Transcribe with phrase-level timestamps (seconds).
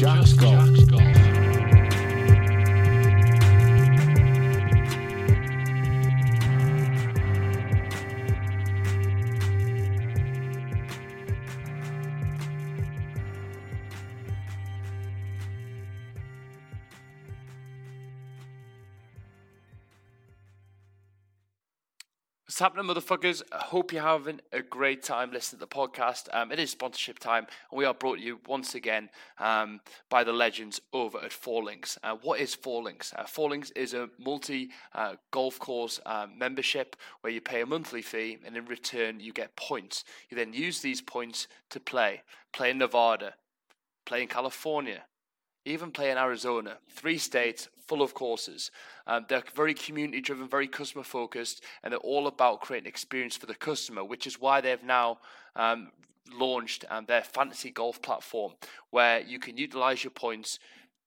[0.00, 0.79] Jack's Golf.
[22.60, 23.42] Happening, motherfuckers?
[23.50, 26.28] I hope you're having a great time listening to the podcast.
[26.32, 30.24] Um, it is sponsorship time, and we are brought to you once again um, by
[30.24, 31.98] the legends over at Four Links.
[32.02, 33.14] Uh, what is Four Links?
[33.16, 37.66] Uh, Four Links is a multi uh, golf course uh, membership where you pay a
[37.66, 40.04] monthly fee, and in return, you get points.
[40.28, 42.22] You then use these points to play.
[42.52, 43.34] Play in Nevada,
[44.04, 45.04] play in California,
[45.64, 48.70] even play in Arizona, three states full of courses.
[49.08, 53.46] Um, they're very community driven, very customer focused, and they're all about creating experience for
[53.46, 55.18] the customer, which is why they've now
[55.56, 55.90] um,
[56.32, 58.52] launched um, their fantasy golf platform
[58.90, 60.60] where you can utilize your points,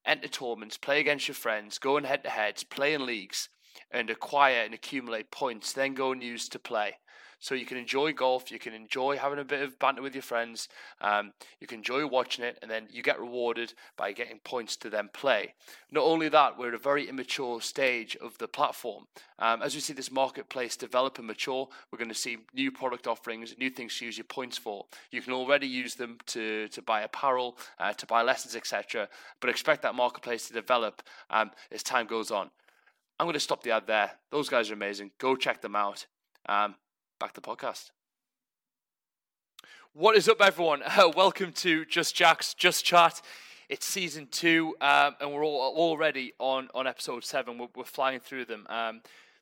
[0.04, 3.48] enter tournaments, play against your friends, go in head to heads, play in leagues,
[3.90, 6.98] and acquire and accumulate points, then go and use to play.
[7.40, 10.22] So you can enjoy golf, you can enjoy having a bit of banter with your
[10.22, 10.68] friends,
[11.00, 14.90] um, you can enjoy watching it, and then you get rewarded by getting points to
[14.90, 15.54] then play.
[15.90, 19.06] Not only that, we're at a very immature stage of the platform.
[19.38, 23.06] Um, as we see this marketplace develop and mature, we're going to see new product
[23.06, 24.86] offerings, new things to use your points for.
[25.10, 29.08] You can already use them to, to buy apparel, uh, to buy lessons, etc.
[29.40, 32.50] But expect that marketplace to develop um, as time goes on.
[33.18, 34.12] I'm going to stop the ad there.
[34.30, 35.12] Those guys are amazing.
[35.18, 36.06] Go check them out.
[36.46, 36.74] Um,
[37.18, 37.90] back to the podcast.
[39.92, 40.82] What is up, everyone?
[40.96, 43.20] Uh, welcome to Just Jacks Just Chat.
[43.68, 47.58] It's season two, um, and we're all already on on episode seven.
[47.58, 48.66] We're, we're flying through them.
[48.68, 49.00] Um,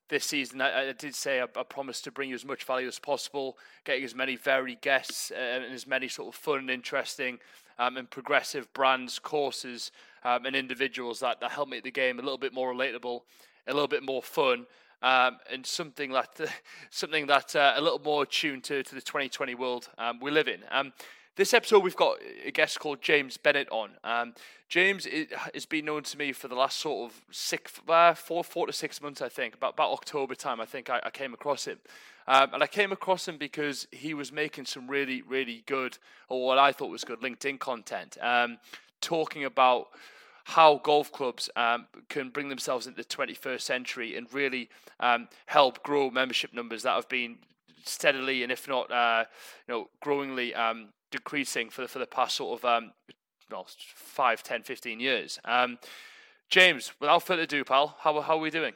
[0.08, 2.86] this season, I, I did say I, I, promised to bring you as much value
[2.86, 6.70] as possible, getting as many varied guests uh, and as many sort of fun and
[6.70, 7.38] interesting
[7.78, 9.90] um, and progressive brands, courses,
[10.24, 13.22] um, and individuals that, that help make the game a little bit more relatable,
[13.66, 14.66] a little bit more fun
[15.02, 16.40] um, and something that
[16.90, 20.48] something that uh, a little more tuned to, to the 2020 world um, we live
[20.48, 20.60] in.
[20.70, 20.92] Um,
[21.34, 23.92] this episode, we've got a guest called James Bennett on.
[24.04, 24.34] Um,
[24.68, 25.06] James
[25.54, 28.72] has been known to me for the last sort of six, uh, four, four to
[28.72, 29.54] six months, I think.
[29.54, 31.78] About about October time, I think I, I came across him,
[32.26, 35.96] um, and I came across him because he was making some really, really good,
[36.28, 38.58] or what I thought was good, LinkedIn content, um,
[39.00, 39.88] talking about
[40.44, 44.68] how golf clubs um, can bring themselves into the 21st century and really
[45.00, 47.36] um, help grow membership numbers that have been
[47.84, 49.24] steadily and if not uh,
[49.68, 52.92] you know growingly um, decreasing for the, for the past sort of um,
[53.50, 55.38] well, 5 10 15 years.
[55.44, 55.78] Um,
[56.48, 58.74] james without further ado pal how, how are we doing?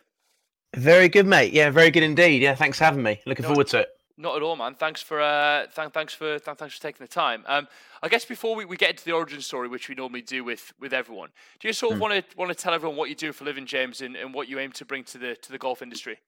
[0.75, 1.53] Very good mate.
[1.53, 2.43] Yeah very good indeed.
[2.43, 3.21] Yeah thanks for having me.
[3.27, 4.75] Looking no, forward to it not at all, man.
[4.75, 7.45] Thanks for uh, th- thanks for th- thanks for taking the time.
[7.47, 7.69] Um,
[8.03, 10.73] I guess before we, we get into the origin story, which we normally do with,
[10.81, 13.33] with everyone, do you sort of want to want to tell everyone what you do
[13.33, 15.83] for living, James, and, and what you aim to bring to the to the golf
[15.83, 16.19] industry?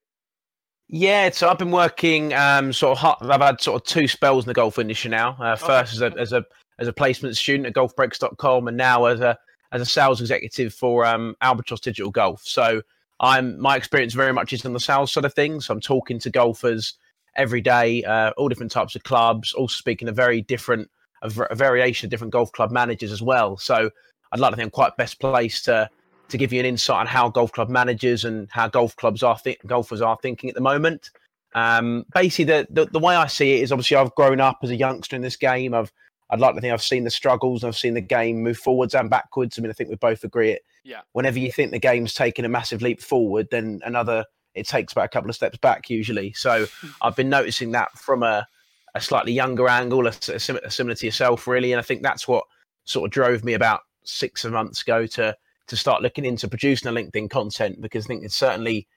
[0.91, 3.29] Yeah, so I've been working um, sort of.
[3.29, 5.37] I've had sort of two spells in the golf industry now.
[5.39, 6.43] Uh, first as a as a
[6.79, 9.37] as a placement student at golfbreaks.com, and now as a
[9.71, 12.41] as a sales executive for um, Albatross Digital Golf.
[12.43, 12.81] So
[13.19, 15.69] I'm my experience very much is on the sales side of things.
[15.69, 16.95] I'm talking to golfers
[17.35, 20.89] every day, uh, all different types of clubs, also speaking a very different,
[21.21, 23.57] a, a, variation of different golf club managers as well.
[23.57, 23.89] So
[24.31, 25.89] I'd like to think I'm quite best placed to
[26.29, 29.37] to give you an insight on how golf club managers and how golf clubs are
[29.39, 31.09] th- golfers are thinking at the moment.
[31.55, 34.69] Um, basically, the, the, the way I see it is obviously I've grown up as
[34.69, 35.73] a youngster in this game.
[35.73, 35.91] I've
[36.29, 38.93] I'd like to think I've seen the struggles and I've seen the game move forwards
[38.93, 39.57] and backwards.
[39.57, 40.61] I mean, I think we both agree it.
[40.83, 41.01] Yeah.
[41.13, 44.25] Whenever you think the game's taken a massive leap forward, then another
[44.55, 46.33] it takes about a couple of steps back usually.
[46.33, 46.65] So
[47.01, 48.47] I've been noticing that from a,
[48.95, 51.71] a slightly younger angle, a, a, similar to yourself, really.
[51.71, 52.45] And I think that's what
[52.85, 55.35] sort of drove me about six months ago to
[55.67, 58.87] to start looking into producing a LinkedIn content because I think it's certainly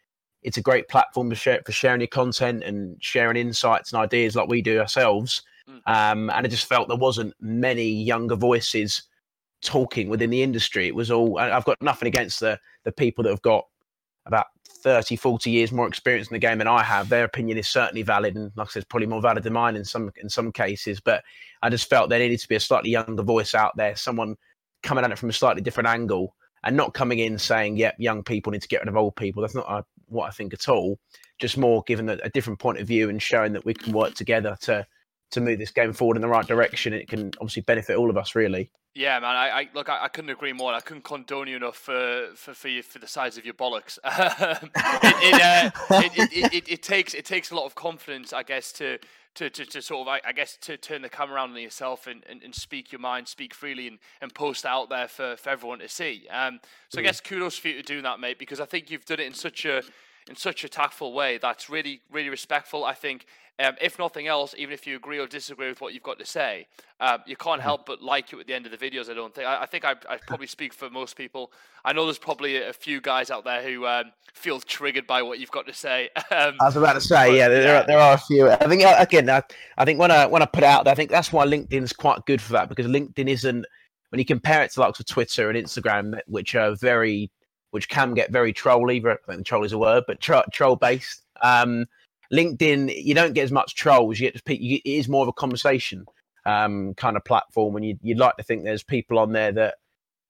[0.43, 4.35] it's a great platform to share, for sharing your content and sharing insights and ideas
[4.35, 5.43] like we do ourselves.
[5.69, 5.81] Mm.
[5.87, 9.03] Um, and I just felt there wasn't many younger voices
[9.63, 10.89] talking within the industry.
[10.89, 13.65] It was all I've got nothing against the the people that have got
[14.27, 14.47] about
[14.83, 17.09] 30, 40 years more experience in the game than I have.
[17.09, 19.85] Their opinion is certainly valid, and like I said, probably more valid than mine in
[19.85, 21.01] some in some cases.
[21.01, 21.23] But
[21.63, 24.37] I just felt there needed to be a slightly younger voice out there, someone
[24.83, 26.35] coming at it from a slightly different angle,
[26.65, 29.43] and not coming in saying, "Yep, young people need to get rid of old people."
[29.43, 30.99] That's not uh, what I think at all.
[31.39, 34.15] Just more giving a, a different point of view and showing that we can work
[34.15, 34.87] together to
[35.33, 36.93] to move this game forward in the right direction.
[36.93, 38.71] It can obviously benefit all of us, really.
[38.95, 39.35] Yeah, man.
[39.35, 39.89] I, I look.
[39.89, 40.75] I, I, couldn't agree more.
[40.75, 43.99] I couldn't condone you enough for for for, you, for the size of your bollocks.
[44.05, 48.71] it, it, uh, it, it, it, takes it takes a lot of confidence, I guess,
[48.75, 48.99] to
[49.35, 52.07] to, to, to sort of, I, I, guess, to turn the camera around on yourself
[52.07, 55.49] and, and, and, speak your mind, speak freely, and, and post out there for, for
[55.49, 56.27] everyone to see.
[56.31, 57.01] Um, so mm.
[57.01, 59.27] I guess kudos for you to do that, mate, because I think you've done it
[59.27, 59.83] in such a
[60.29, 62.85] in such a tactful way that's really really respectful.
[62.85, 63.27] I think
[63.59, 66.25] um, if nothing else, even if you agree or disagree with what you've got to
[66.25, 66.67] say,
[67.01, 67.65] um, you can't mm-hmm.
[67.65, 69.11] help but like you at the end of the videos.
[69.11, 69.47] I don't think.
[69.47, 71.53] I, I think I, I, probably speak for most people.
[71.85, 75.39] I know there's probably a, few guys out there who um, feel triggered by what
[75.39, 76.09] you've got to say.
[76.31, 77.81] Um, I was about to say, but, yeah, there, yeah.
[77.83, 78.49] Are, there are a few.
[78.49, 79.43] I think uh, again, I,
[79.77, 82.25] I think when I when I put it out I think that's why LinkedIn's quite
[82.25, 83.67] good for that because LinkedIn isn't
[84.09, 87.31] when you compare it to like of Twitter and Instagram, which are very
[87.73, 89.03] which can get very trolly.
[89.05, 91.23] I think troll is a word, but tro- troll based.
[91.43, 91.87] Um,
[92.33, 94.21] LinkedIn, you don't get as much trolls.
[94.21, 96.07] You get you, it is more of a conversation
[96.47, 99.75] um, kind of platform, and you, would like to think there's people on there that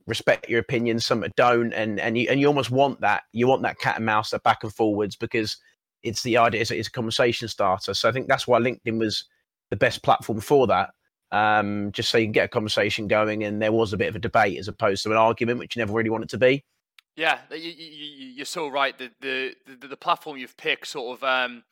[0.06, 3.24] respect your opinions, some that don't, and and you and you almost want that.
[3.32, 5.56] You want that cat and mouse, that back and forwards, because
[6.02, 6.60] it's the idea.
[6.60, 7.94] It's, it's a conversation starter.
[7.94, 9.24] So I think that's why LinkedIn was
[9.70, 10.90] the best platform for that.
[11.32, 14.16] Um, just so you can get a conversation going, and there was a bit of
[14.16, 16.64] a debate as opposed to an argument, which you never really want it to be.
[17.14, 18.96] Yeah, you, are so right.
[18.96, 21.62] The, the, the the platform you've picked sort of um,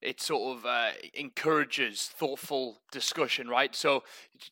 [0.00, 3.74] it sort of uh, encourages thoughtful discussion, right?
[3.74, 4.04] So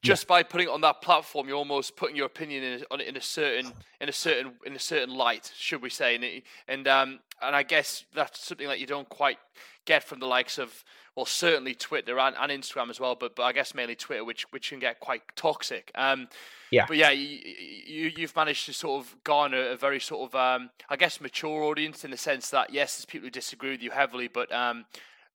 [0.03, 0.29] just yeah.
[0.29, 3.17] by putting it on that platform, you're almost putting your opinion in a, on in
[3.17, 6.17] a certain in a certain in a certain light, should we say?
[6.17, 9.39] And and um, and I guess that's something that you don't quite
[9.85, 10.85] get from the likes of
[11.19, 14.45] well, certainly Twitter and, and Instagram as well, but but I guess mainly Twitter, which
[14.53, 15.91] which can get quite toxic.
[15.97, 16.29] Um,
[16.71, 16.85] yeah.
[16.87, 20.71] But yeah, you, you have managed to sort of garner a very sort of um,
[20.89, 23.91] I guess mature audience in the sense that yes, there's people who disagree with you
[23.91, 24.85] heavily, but um,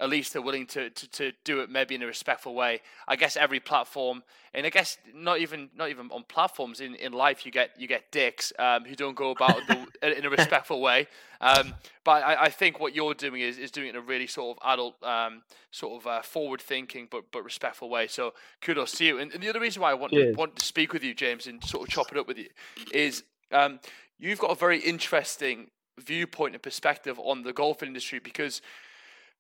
[0.03, 2.81] at least they're willing to, to, to do it maybe in a respectful way.
[3.07, 4.21] I guess every platform,
[4.53, 7.88] and I guess not even not even on platforms in, in life, you get you
[7.88, 11.07] get dicks um, who don't go about the, in a respectful way.
[11.39, 11.73] Um,
[12.03, 14.57] but I, I, think what you're doing is, is doing it in a really sort
[14.57, 15.41] of adult, um,
[15.71, 18.07] sort of uh, forward thinking but but respectful way.
[18.07, 19.19] So kudos to you.
[19.19, 21.63] And, and the other reason why I want want to speak with you, James, and
[21.63, 22.50] sort of chop it up with you,
[22.91, 23.23] is
[23.53, 23.79] um,
[24.19, 25.67] you've got a very interesting
[26.00, 28.61] viewpoint and perspective on the golf industry because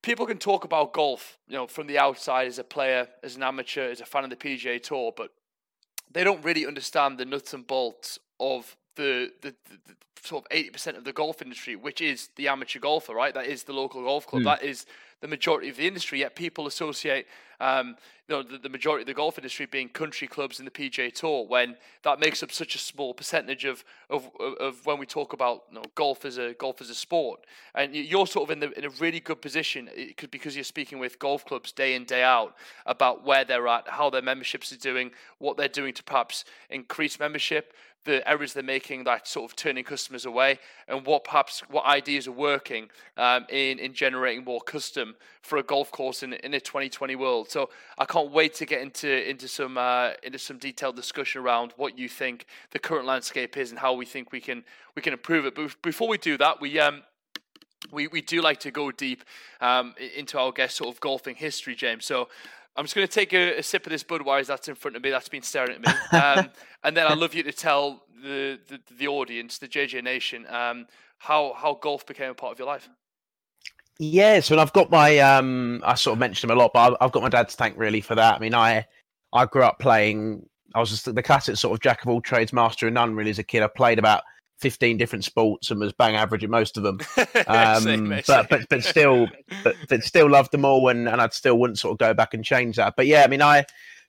[0.03, 3.41] people can talk about golf, you know, from the outside as a player, as an
[3.41, 5.31] amateur, as a fan of the PGA Tour, but
[6.11, 10.47] they don't really understand the nuts and bolts of the, the, the, the sort of
[10.51, 13.33] eighty percent of the golf industry, which is the amateur golfer, right?
[13.33, 14.43] That is the local golf club.
[14.43, 14.45] Mm.
[14.45, 14.85] That is
[15.23, 16.19] the majority of the industry.
[16.19, 17.27] Yet people associate,
[17.61, 17.95] um,
[18.27, 21.13] you know, the, the, majority of the golf industry being country clubs in the PGA
[21.13, 24.29] Tour, when that makes up such a small percentage of of,
[24.59, 27.45] of when we talk about you know, golf as a golf as a sport.
[27.73, 29.89] And you're sort of in the in a really good position
[30.29, 32.55] because you're speaking with golf clubs day in day out
[32.85, 37.17] about where they're at, how their memberships are doing, what they're doing to perhaps increase
[37.17, 37.73] membership
[38.05, 42.27] the errors they're making that sort of turning customers away and what perhaps what ideas
[42.27, 46.59] are working um, in in generating more custom for a golf course in in a
[46.59, 50.95] 2020 world so I can't wait to get into into some uh, into some detailed
[50.95, 54.63] discussion around what you think the current landscape is and how we think we can
[54.95, 57.03] we can improve it but before we do that we um
[57.91, 59.23] we, we do like to go deep
[59.61, 62.05] um, into our guest sort of golfing history, James.
[62.05, 62.29] So
[62.75, 65.03] I'm just going to take a, a, sip of this Budweiser that's in front of
[65.03, 65.11] me.
[65.11, 66.49] That's been staring at me, um,
[66.83, 70.87] and then I'd love you to tell the, the, the audience, the JJ Nation, um,
[71.19, 72.89] how how golf became a part of your life.
[73.99, 77.11] Yes, and I've got my um, I sort of mentioned him a lot, but I've
[77.11, 78.35] got my dad to thank really for that.
[78.35, 78.85] I mean, I
[79.31, 80.47] I grew up playing.
[80.73, 83.13] I was just the classic sort of jack of all trades, master of none.
[83.13, 84.23] Really, as a kid, I played about
[84.63, 86.99] 15 different sports and was bang average at most of them.
[87.45, 89.27] Um, same, but, but but still
[89.63, 92.33] but, but still loved them all and, and I'd still wouldn't sort of go back
[92.33, 92.95] and change that.
[92.95, 93.65] But yeah, I mean I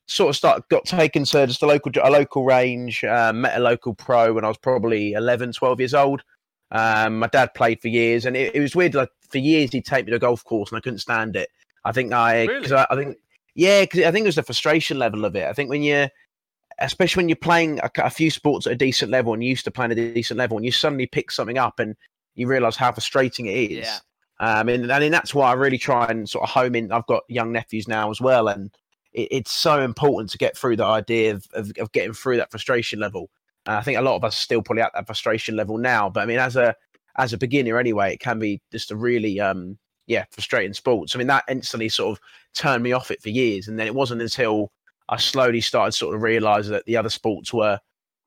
[0.07, 3.61] sort of start got taken to just a local a local range, uh, met a
[3.61, 6.23] local pro when I was probably 11, 12 years old.
[6.71, 9.85] Um, my dad played for years and it, it, was weird like for years he'd
[9.85, 11.49] take me to a golf course and I couldn't stand it.
[11.85, 12.73] I think I, really?
[12.73, 13.19] I, I think
[13.55, 15.47] yeah, because I think it was the frustration level of it.
[15.47, 16.09] I think when you
[16.79, 19.65] especially when you're playing a, a, few sports at a decent level and you used
[19.65, 21.97] to playing at a decent level, and you suddenly pick something up and
[22.35, 23.87] you realize how frustrating it is.
[23.87, 23.99] Yeah.
[24.41, 26.91] Um, and, and that's why I really try and sort of home in.
[26.93, 28.71] I've got young nephews now as well, and
[29.13, 32.51] it, it's so important to get through the idea of, of, of getting through that
[32.51, 33.31] frustration level.
[33.67, 36.11] Uh, I think a lot of us are still probably at that frustration level now,
[36.11, 36.75] but I mean, as a
[37.17, 41.11] as a beginner anyway, it can be just a really um, yeah frustrating sport.
[41.11, 43.87] So, I mean, that instantly sort of turned me off it for years, and then
[43.87, 44.73] it wasn't until
[45.09, 47.79] I slowly started sort of realize that the other sports were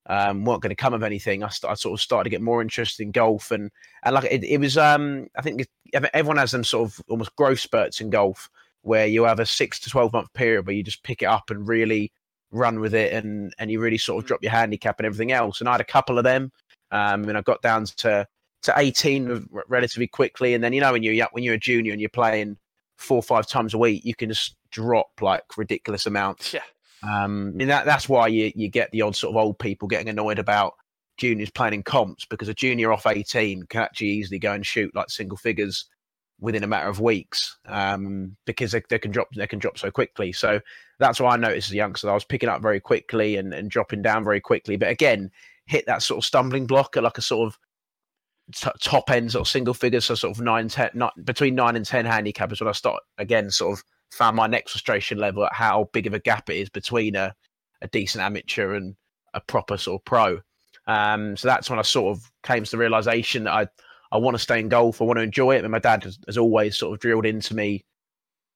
[0.08, 1.44] um, weren't going to come of anything.
[1.44, 3.70] I, st- I, sort of started to get more interested in golf, and
[4.04, 4.78] and like it, it was.
[4.78, 8.50] Um, I think everyone has them sort of almost growth spurts in golf,
[8.82, 11.50] where you have a six to twelve month period where you just pick it up
[11.50, 12.12] and really
[12.52, 15.60] run with it, and and you really sort of drop your handicap and everything else.
[15.60, 16.52] And I had a couple of them,
[16.92, 18.26] um, and I got down to
[18.64, 20.54] to eighteen relatively quickly.
[20.54, 22.58] And then you know when you're when you're a junior and you're playing
[22.98, 26.54] four or five times a week, you can just drop like ridiculous amounts.
[26.54, 26.62] Yeah.
[27.04, 30.10] Um, and that that's why you you get the odd sort of old people getting
[30.10, 30.74] annoyed about
[31.18, 34.94] juniors playing in comps because a junior off 18 can actually easily go and shoot
[34.96, 35.86] like single figures
[36.40, 39.90] within a matter of weeks um, because they, they, can drop they can drop so
[39.90, 40.32] quickly.
[40.32, 40.60] So
[41.00, 43.70] that's why I noticed as a youngster I was picking up very quickly and, and
[43.70, 44.78] dropping down very quickly.
[44.78, 45.32] But again,
[45.66, 47.58] hit that sort of stumbling block at like a sort of
[48.54, 51.76] t- top end sort of single figures, so sort of nine ten not, between nine
[51.76, 55.46] and ten handicap is when I start again sort of found my next frustration level
[55.46, 57.34] at how big of a gap it is between a,
[57.82, 58.96] a decent amateur and
[59.34, 60.40] a proper sort of pro.
[60.88, 63.68] Um, so that's when I sort of came to the realization that I
[64.12, 65.02] I want to stay in golf.
[65.02, 65.64] I want to enjoy it.
[65.64, 67.84] And my dad has, has always sort of drilled into me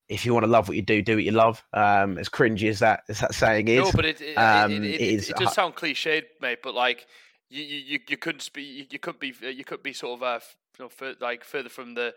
[0.07, 1.63] if you want to love what you do, do what you love.
[1.73, 3.85] Um, as cringy as that as that saying is.
[3.85, 6.59] No, but it it, um, it, it, it, is, it does sound cliched, mate.
[6.63, 7.07] But like
[7.51, 10.39] you you, you couldn't be you could be you could be sort of uh,
[10.79, 12.13] you know, for, like further from the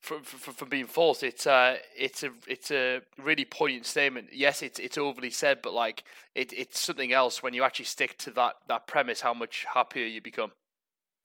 [0.00, 1.22] from, from, from being false.
[1.22, 4.28] It's uh, it's a it's a really poignant statement.
[4.32, 8.16] Yes, it's it's overly said, but like it, it's something else when you actually stick
[8.18, 9.20] to that that premise.
[9.20, 10.52] How much happier you become.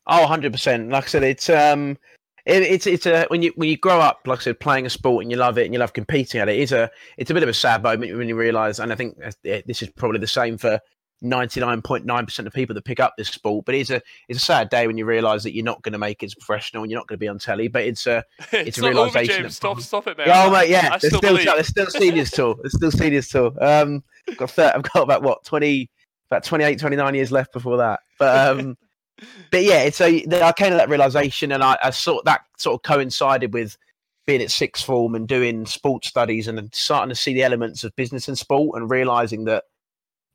[0.08, 0.90] Oh, 100 percent.
[0.90, 1.98] Like I said, it's um,
[2.46, 4.90] it, it's it's a when you when you grow up, like I said, playing a
[4.90, 6.60] sport and you love it and you love competing at it.
[6.60, 9.18] It's a it's a bit of a sad moment when you realise, and I think
[9.44, 10.80] this is probably the same for
[11.24, 13.66] 99.9% of people that pick up this sport.
[13.66, 16.00] But it's a it's a sad day when you realise that you're not going to
[16.00, 17.68] make it as professional and you're not going to be on telly.
[17.68, 19.50] But it's a it's, it's a realisation.
[19.50, 20.28] Stop, stop it, man.
[20.30, 20.98] Oh, mate, yeah.
[20.98, 22.56] There's still, there's still seniors tour.
[22.62, 23.54] There's still seniors tour.
[23.62, 25.90] Um, I've got 30, I've got about what 20,
[26.30, 28.02] about 28, 29 years left before that.
[28.20, 28.78] But um,
[29.52, 32.76] but yeah, it's a I came to that realisation, and I, I sort that sort
[32.76, 33.78] of coincided with
[34.26, 37.96] being at sixth form and doing sports studies and starting to see the elements of
[37.96, 39.66] business and sport and realizing that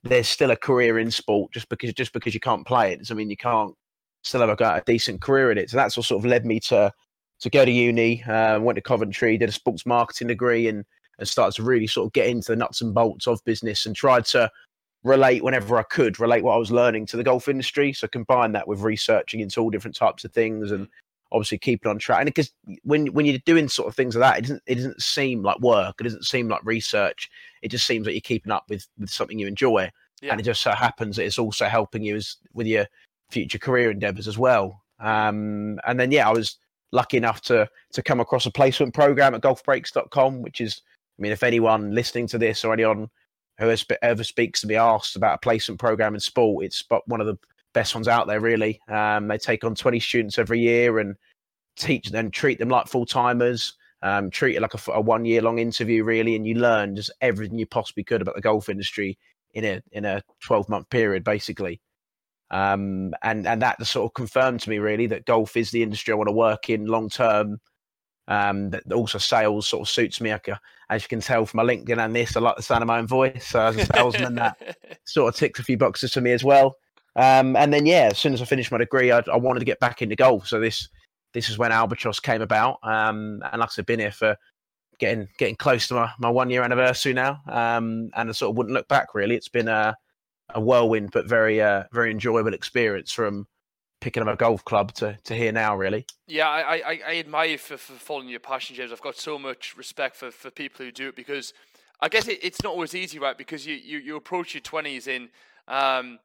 [0.09, 3.17] there's still a career in sport just because just because you can't play it doesn't
[3.17, 3.75] mean you can't
[4.23, 5.71] still have a, a decent career in it.
[5.71, 6.93] So that's what sort of led me to
[7.41, 8.23] to go to uni.
[8.25, 10.85] Uh, went to Coventry, did a sports marketing degree, and
[11.19, 13.97] and started to really sort of get into the nuts and bolts of business and
[13.97, 14.51] tried to
[15.03, 17.93] relate whenever I could, relate what I was learning to the golf industry.
[17.93, 20.87] So combine that with researching into all different types of things and
[21.33, 22.21] obviously keep it on track.
[22.21, 25.03] And because when when you're doing sort of things like that, it doesn't it doesn't
[25.03, 25.97] seem like work.
[26.01, 27.29] It doesn't seem like research.
[27.63, 29.91] It just seems like you're keeping up with with something you enjoy.
[30.21, 30.33] Yeah.
[30.33, 32.87] And it just so happens that it's also helping you as with your
[33.31, 34.83] future career endeavors as well.
[35.01, 36.59] Um, and then yeah, I was
[36.93, 40.83] lucky enough to to come across a placement program at golfbreaks.com, which is
[41.19, 43.09] I mean, if anyone listening to this or anyone
[43.59, 47.21] who has, ever speaks to me asks about a placement program in sport, it's one
[47.21, 47.37] of the
[47.75, 48.81] best ones out there, really.
[48.89, 51.17] Um, they take on 20 students every year and
[51.77, 55.43] teach them, treat them like full timers, um, treat it like a, a one year
[55.43, 59.19] long interview, really, and you learn just everything you possibly could about the golf industry
[59.55, 61.81] in a in a 12 month period, basically.
[62.51, 66.13] Um, and and that sort of confirmed to me really that golf is the industry
[66.13, 67.59] I want to work in long term.
[68.27, 70.31] Um, that also sales sort of suits me.
[70.31, 70.51] Like,
[70.91, 72.99] as you can tell from my LinkedIn and this, I like the sound of my
[72.99, 73.47] own voice.
[73.47, 74.77] So as a salesman, that
[75.07, 76.77] sort of ticks a few boxes for me as well.
[77.17, 79.65] Um, and then yeah, as soon as I finished my degree, I, I, wanted to
[79.65, 80.47] get back into golf.
[80.47, 80.89] So this
[81.35, 82.79] this is when Albatross came about.
[82.83, 84.37] Um, and like I said, been here for
[84.99, 87.41] getting getting close to my, my one year anniversary now.
[87.49, 89.37] Um, and I sort of wouldn't look back really.
[89.37, 89.97] It's been a,
[90.55, 93.47] a whirlwind, but very uh, very enjoyable experience from
[94.01, 96.07] picking up a golf club to, to here now, really.
[96.27, 98.93] Yeah, I, I, I admire you for, for following your passion, James.
[98.93, 101.53] I've got so much respect for, for people who do it because
[102.01, 103.37] I guess it, it's not always easy, right?
[103.37, 105.31] Because you, you, you approach your 20s in
[105.67, 106.19] um,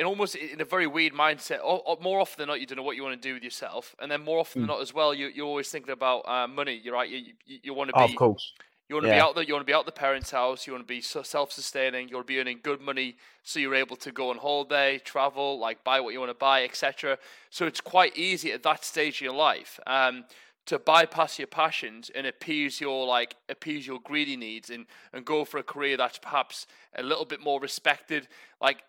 [0.00, 1.60] in almost in a very weird mindset.
[2.00, 4.10] more often than not, you don't know what you want to do with yourself, and
[4.10, 4.72] then more often than hmm.
[4.72, 6.80] not as well, you you're always thinking about uh, money.
[6.82, 7.08] You're right.
[7.08, 8.00] You you, you want to be.
[8.00, 8.54] Oh, of course.
[8.88, 9.16] You want to yeah.
[9.16, 9.44] be out there.
[9.44, 10.66] You want to be out the parents' house.
[10.66, 12.08] You want to be self-sustaining.
[12.08, 15.60] You want to be earning good money, so you're able to go on holiday, travel,
[15.60, 17.18] like buy what you want to buy, etc.
[17.50, 20.24] So it's quite easy at that stage of your life um,
[20.66, 25.44] to bypass your passions and appease your like appease your greedy needs and and go
[25.44, 26.66] for a career that's perhaps
[26.96, 28.26] a little bit more respected.
[28.60, 28.82] Like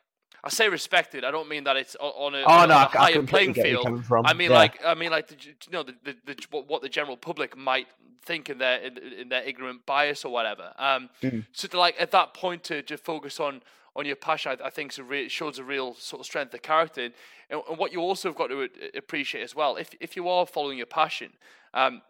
[0.43, 1.23] I say respected.
[1.23, 4.03] I don't mean that it's on a, oh, on no, a higher playing field.
[4.25, 4.57] I mean yeah.
[4.57, 7.87] like I mean like the, you know the, the, the, what the general public might
[8.23, 10.73] think in their in, in their ignorant bias or whatever.
[10.77, 11.45] Um, mm.
[11.51, 13.61] So to like at that point to just focus on
[13.95, 17.01] on your passion, I, I think re- shows a real sort of strength of character.
[17.01, 17.13] And,
[17.49, 20.77] and, what you also have got to appreciate as well, if if you are following
[20.77, 21.33] your passion.
[21.73, 22.01] Um,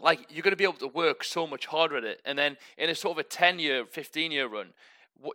[0.00, 2.56] like you're going to be able to work so much harder at it, and then
[2.76, 4.68] in a sort of a ten year, fifteen year run,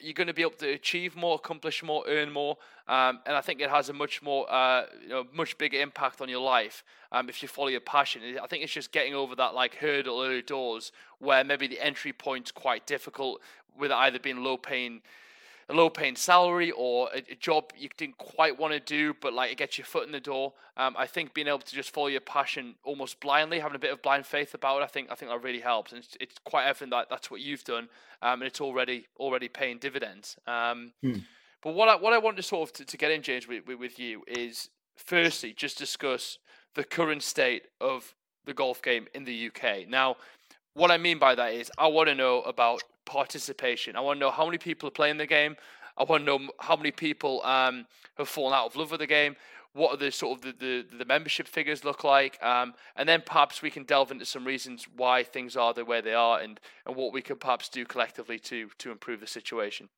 [0.02, 3.42] you're going to be able to achieve more, accomplish more, earn more, um, and I
[3.42, 6.84] think it has a much more, uh, you know, much bigger impact on your life
[7.12, 8.22] um, if you follow your passion.
[8.42, 12.14] I think it's just getting over that like hurdle early doors where maybe the entry
[12.14, 13.42] point's quite difficult
[13.78, 15.02] with either being low paying
[15.70, 19.34] a low paying salary or a, a, job you didn't quite want to do, but
[19.34, 20.54] like it gets your foot in the door.
[20.78, 23.92] Um, I think being able to just follow your passion almost blindly, having a bit
[23.92, 26.36] of blind faith about it, I think I think that really helps, and it's, it's
[26.44, 27.90] quite evident that that's what you've done,
[28.22, 30.38] um, and it's already already paying dividends.
[30.48, 31.20] Um, hmm.
[31.62, 33.66] But what I what I want to sort of to, to get in, James, with,
[33.66, 36.38] with, with you is firstly just discuss
[36.76, 38.16] the current state of
[38.46, 39.88] the golf game in the UK.
[39.88, 40.18] Now,
[40.74, 43.96] what I mean by that is I want to know about participation.
[43.96, 45.56] I want to know how many people are playing the game.
[45.98, 47.86] I want to know how many people um,
[48.18, 49.36] have fallen out of love with the game.
[49.74, 52.42] What are the sort of the, the, the membership figures look like?
[52.44, 56.00] Um, and then perhaps we can delve into some reasons why things are the way
[56.00, 59.90] they are and, and what we could perhaps do collectively to to improve the situation.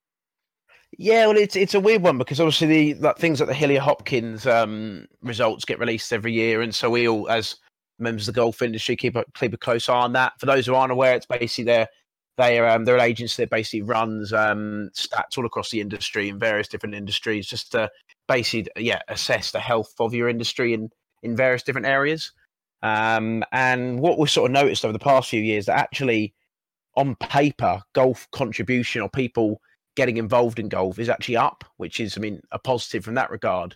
[0.97, 3.81] Yeah, well, it's it's a weird one because obviously the like, things like the Hillier
[3.81, 7.57] Hopkins um, results get released every year, and so we all, as
[7.99, 10.33] members of the golf industry, keep a keep a close eye on that.
[10.39, 11.87] For those who aren't aware, it's basically their
[12.37, 16.29] they are um, they're an agency that basically runs um, stats all across the industry
[16.29, 17.89] in various different industries, just to
[18.27, 20.89] basically yeah assess the health of your industry in
[21.23, 22.31] in various different areas.
[22.83, 26.33] Um, and what we've sort of noticed over the past few years that actually
[26.95, 29.59] on paper golf contribution or people
[29.95, 33.31] getting involved in golf is actually up, which is, I mean, a positive from that
[33.31, 33.75] regard.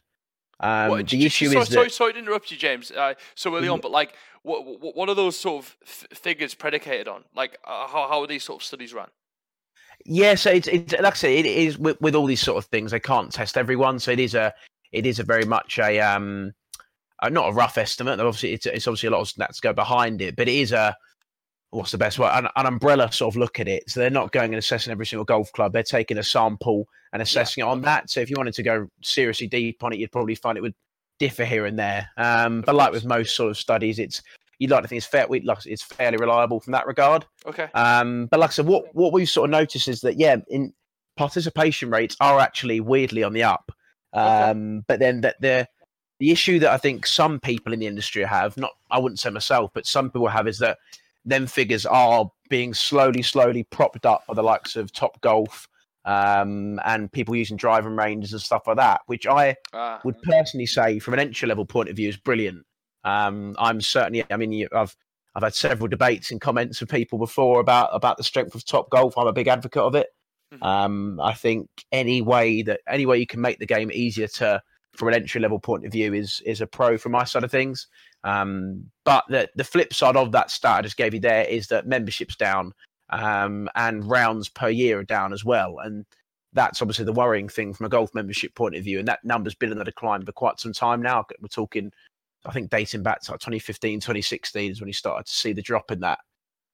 [0.60, 2.92] Um, what, the issue sorry, is sorry, that, sorry to interrupt you, James.
[2.92, 4.14] Uh, so early on, but like,
[4.44, 7.24] what, what, what are those sort of f- figures predicated on?
[7.36, 9.10] Like, uh, how how are these sort of studies run?
[10.06, 12.70] Yeah, so it's, it's like I say, it is with, with all these sort of
[12.70, 12.92] things.
[12.92, 14.54] They can't test everyone, so it is a
[14.92, 16.54] it is a very much a um,
[17.30, 18.20] not a rough estimate.
[18.20, 20.96] Obviously, it's, it's obviously a lot of stats go behind it, but it is a
[21.72, 22.32] what's the best word?
[22.34, 23.90] An, an, umbrella sort of look at it.
[23.90, 25.74] So they're not going and assessing every single golf club.
[25.74, 27.68] They're taking a sample and assessing yeah.
[27.68, 28.10] it on that.
[28.10, 30.74] So if you wanted to go seriously deep on it, you'd probably find it would
[31.20, 32.10] differ here and there.
[32.18, 34.22] Um, but like with most sort of studies, it's
[34.58, 35.28] you'd like to think it's fair.
[35.28, 37.26] Like it's fairly reliable from that regard.
[37.46, 37.70] Okay.
[37.74, 40.74] Um, but like I said, what what we've sort of noticed is that yeah, in
[41.18, 43.72] participation rates are actually weirdly on the up.
[44.14, 44.84] Um, okay.
[44.88, 45.68] but then that the
[46.20, 49.30] the issue that I think some people in the industry have, not I wouldn't say
[49.30, 50.78] myself, but some people have, is that
[51.26, 55.68] them figures are being slowly, slowly propped up by the likes of Top Golf
[56.10, 60.66] um, and people using driving ranges and stuff like that, which I uh, would personally
[60.66, 62.66] say, from an entry level point of view, is brilliant.
[63.04, 64.96] Um, I'm certainly, I mean, I've
[65.36, 68.90] I've had several debates and comments with people before about about the strength of Top
[68.90, 69.20] Golf.
[69.20, 70.08] I'm a big advocate of it.
[70.52, 70.64] Mm-hmm.
[70.64, 74.64] Um, I think any way that any way you can make the game easier to
[74.94, 77.52] from an entry level point of view is is a pro from my side of
[77.52, 77.88] things.
[78.24, 81.68] Um, but the, the flip side of that stat I just gave you there is
[81.68, 82.74] that membership's down
[83.10, 85.80] um, and rounds per year are down as well.
[85.80, 86.06] And
[86.54, 89.00] that's obviously the worrying thing from a golf membership point of view.
[89.00, 91.26] And that number's been in the decline for quite some time now.
[91.40, 91.92] We're talking,
[92.46, 95.62] I think, dating back to like 2015, 2016 is when you started to see the
[95.62, 96.20] drop in that.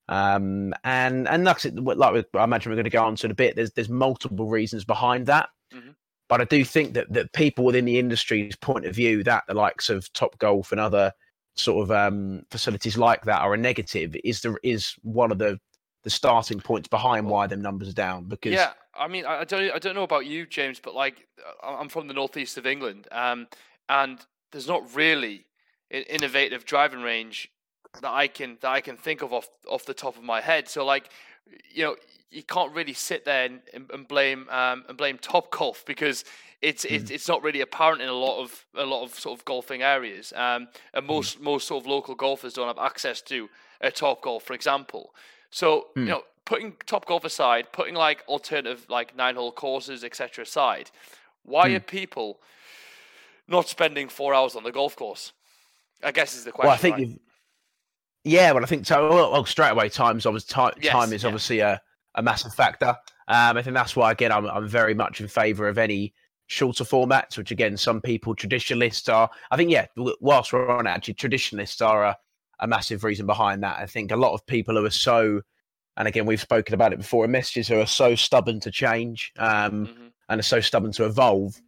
[0.07, 3.35] Um, and and like, like I imagine we're going to go on to in a
[3.35, 3.55] bit.
[3.55, 5.49] There's there's multiple reasons behind that.
[5.73, 5.91] Mm-hmm.
[6.27, 9.55] But I do think that that people within the industry's point of view, that the
[9.55, 11.11] likes of Top Golf and other
[11.55, 15.59] sort of um, facilities like that are a negative is the is one of the
[16.05, 19.71] the starting points behind why them numbers are down because yeah i mean i don't
[19.73, 21.27] i don't know about you james but like
[21.63, 23.47] i'm from the northeast of england um,
[23.89, 24.19] and
[24.51, 25.45] there's not really
[25.91, 27.49] an innovative driving range
[28.01, 30.69] that i can that i can think of off off the top of my head
[30.69, 31.09] so like
[31.73, 31.95] you know
[32.29, 36.23] you can't really sit there and, and blame um, and blame top golf because
[36.61, 36.91] it's mm.
[36.91, 39.81] it's it's not really apparent in a lot of a lot of sort of golfing
[39.81, 40.33] areas.
[40.33, 41.07] Um, and hmm.
[41.07, 41.43] most mm.
[41.43, 43.49] most sort of local golfers don't have access to
[43.81, 45.13] a top golf, for example.
[45.55, 46.01] So mm.
[46.01, 50.43] you know, putting top golf aside, putting like alternative like nine hole courses, etc.
[50.43, 50.91] aside,
[51.43, 51.75] why hmm.
[51.75, 52.41] are people
[53.47, 55.31] not spending four hours on the golf course?
[56.03, 56.67] I guess is the question.
[56.67, 57.21] Well, I think right?
[58.25, 59.07] Yeah, well, I think so.
[59.07, 61.27] Well, well straight away, time's obviously time, yes, time is yeah.
[61.27, 61.81] obviously a,
[62.15, 62.89] a massive factor.
[63.29, 66.13] Um, I think that's why again I'm I'm very much in favour of any
[66.47, 69.29] shorter formats, which again, some people traditionalists are.
[69.51, 69.87] I think, yeah,
[70.19, 72.17] whilst we're on it, actually, traditionalists are a,
[72.59, 73.77] a massive reason behind that.
[73.77, 75.41] I think a lot of people who are so,
[75.97, 79.87] and again, we've spoken about it before, messages who are so stubborn to change um,
[79.87, 80.07] mm-hmm.
[80.29, 81.59] and are so stubborn to evolve.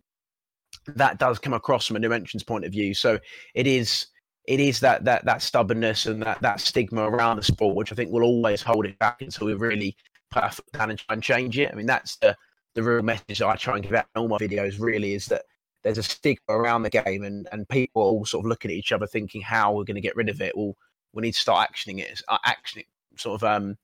[0.87, 2.93] That does come across from a new entrance point of view.
[2.93, 3.19] So
[3.53, 4.07] it is
[4.45, 7.95] it is that that that stubbornness and that that stigma around the sport, which I
[7.95, 9.95] think will always hold it back until we really
[10.31, 11.69] put our foot down and try and change it.
[11.71, 12.35] I mean, that's the
[12.75, 15.25] the real message that I try and give out in all my videos really is
[15.25, 15.43] that
[15.87, 18.91] there's a stigma around the game and, and people all sort of looking at each
[18.91, 20.55] other thinking how we're going to get rid of it.
[20.57, 20.75] Well,
[21.13, 23.77] we need to start actioning it, uh, actioning, sort of um,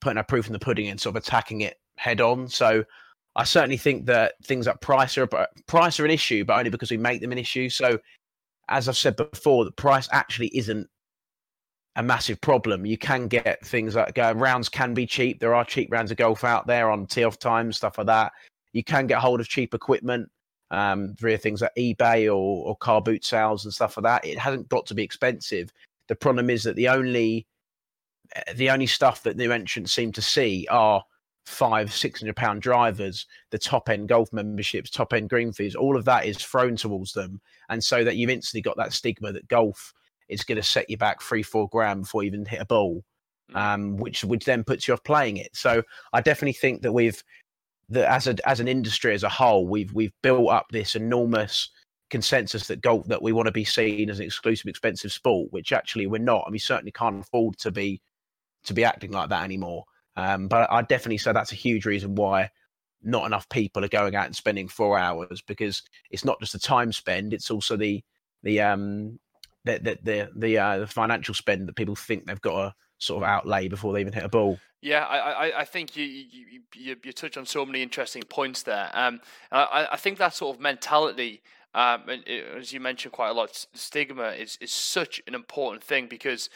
[0.00, 2.48] putting our proof in the pudding and sort of attacking it head on.
[2.48, 2.82] So
[3.36, 5.28] I certainly think that things like price are
[5.68, 7.68] price are an issue, but only because we make them an issue.
[7.68, 8.00] So
[8.68, 10.88] as I've said before, the price actually isn't
[11.94, 12.84] a massive problem.
[12.84, 15.38] You can get things like uh, rounds can be cheap.
[15.38, 18.32] There are cheap rounds of golf out there on tee off time, stuff like that.
[18.72, 20.28] you can get hold of cheap equipment
[20.70, 24.28] um, via things like eBay or, or car boot sales and stuff like that.
[24.28, 25.72] It hasn't got to be expensive.
[26.08, 27.46] The problem is that the only
[28.34, 31.02] eh, the only stuff that new entrants seem to see are
[31.46, 35.96] five, six hundred pound drivers, the top end golf memberships, top end green fees, all
[35.96, 37.40] of that is thrown towards them.
[37.68, 39.92] And so that you've instantly got that stigma that golf
[40.28, 43.04] is going to set you back three, four grand before you even hit a ball,
[43.52, 43.56] mm.
[43.56, 45.54] um, which which then puts you off playing it.
[45.54, 47.22] So I definitely think that we've
[47.88, 51.70] that as a as an industry as a whole, we've we've built up this enormous
[52.08, 55.72] consensus that golf that we want to be seen as an exclusive expensive sport, which
[55.72, 58.00] actually we're not, and we certainly can't afford to be
[58.64, 59.84] to be acting like that anymore.
[60.16, 62.50] Um, but I definitely say that's a huge reason why
[63.02, 66.58] not enough people are going out and spending four hours because it's not just the
[66.58, 68.02] time spend; it's also the
[68.42, 69.18] the um
[69.64, 73.22] the the the, the, uh, the financial spend that people think they've got to sort
[73.22, 74.58] of outlay before they even hit a ball.
[74.86, 78.62] Yeah, I, I, I think you, you you you touch on so many interesting points
[78.62, 78.88] there.
[78.94, 79.20] Um,
[79.50, 81.42] I, I think that sort of mentality,
[81.74, 82.04] um,
[82.56, 86.50] as you mentioned quite a lot, stigma is is such an important thing because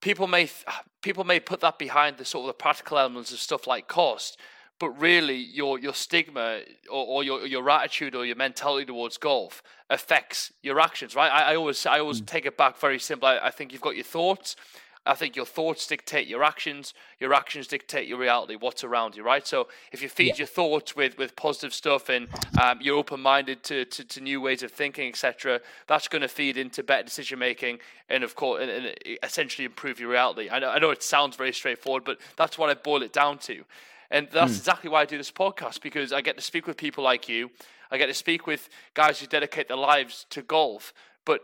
[0.00, 0.48] people may
[1.02, 4.40] people may put that behind the sort of the practical elements of stuff like cost,
[4.78, 9.62] but really your your stigma or, or your your attitude or your mentality towards golf
[9.90, 11.30] affects your actions, right?
[11.30, 12.26] I, I always I always mm.
[12.26, 13.28] take it back very simple.
[13.28, 14.56] I, I think you've got your thoughts.
[15.06, 16.92] I think your thoughts dictate your actions.
[17.18, 19.46] Your actions dictate your reality, what's around you, right?
[19.46, 20.36] So if you feed yeah.
[20.38, 22.28] your thoughts with, with positive stuff and
[22.60, 26.28] um, you're open minded to, to, to, new ways of thinking, etc., that's going to
[26.28, 30.48] feed into better decision making and, of course, and, and essentially improve your reality.
[30.50, 33.38] I know, I know it sounds very straightforward, but that's what I boil it down
[33.38, 33.64] to.
[34.10, 34.58] And that's mm.
[34.58, 37.50] exactly why I do this podcast because I get to speak with people like you.
[37.90, 40.92] I get to speak with guys who dedicate their lives to golf.
[41.24, 41.42] But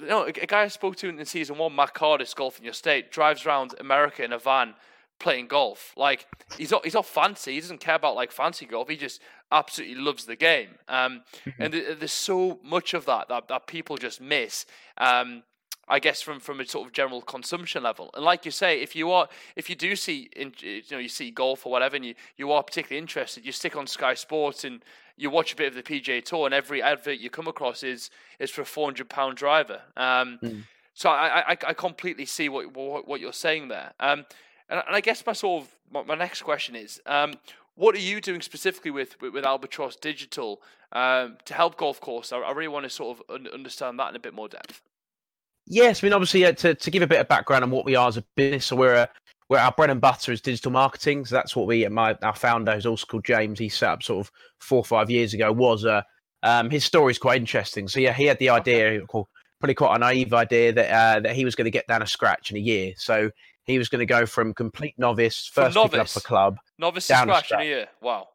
[0.00, 3.10] you know, a guy I spoke to in season one, Matt Cardis, golfing your state,
[3.10, 4.74] drives around America in a van
[5.18, 5.92] playing golf.
[5.96, 7.54] Like he's not he's not fancy.
[7.54, 8.88] He doesn't care about like fancy golf.
[8.88, 10.70] He just absolutely loves the game.
[10.88, 11.62] Um, mm-hmm.
[11.62, 14.66] and there's so much of that that, that people just miss.
[14.98, 15.42] Um,
[15.88, 18.10] I guess from from a sort of general consumption level.
[18.14, 21.08] And like you say, if you are if you do see in, you know you
[21.08, 24.64] see golf or whatever, and you you are particularly interested, you stick on Sky Sports
[24.64, 24.84] and
[25.16, 28.10] you watch a bit of the PGA Tour, and every advert you come across is
[28.38, 29.80] is for a four hundred pound driver.
[29.96, 30.62] Um, mm.
[30.94, 33.92] So I, I, I completely see what what, what you're saying there.
[34.00, 34.24] Um,
[34.68, 37.34] and, and, I guess my sort of my, my next question is, um,
[37.74, 42.32] what are you doing specifically with with, with Albatross Digital um, to help golf course?
[42.32, 44.82] I, I, really want to sort of understand that in a bit more depth.
[45.66, 47.94] Yes, I mean obviously uh, to to give a bit of background on what we
[47.94, 48.66] are as a business.
[48.66, 49.08] So we're a
[49.48, 51.24] where our bread and butter is digital marketing.
[51.24, 54.26] So that's what we, my our founder, who's also called James, he set up sort
[54.26, 55.52] of four or five years ago.
[55.52, 56.02] Was a uh,
[56.42, 57.88] um, his story is quite interesting.
[57.88, 59.28] So yeah, he had the idea, okay.
[59.60, 62.06] probably quite a naive idea that uh, that he was going to get down a
[62.06, 62.92] scratch in a year.
[62.96, 63.30] So
[63.64, 66.16] he was going to go from complete novice, first from novice.
[66.16, 67.86] up a club, novice down to scratch, scratch in a year.
[68.00, 68.28] Wow.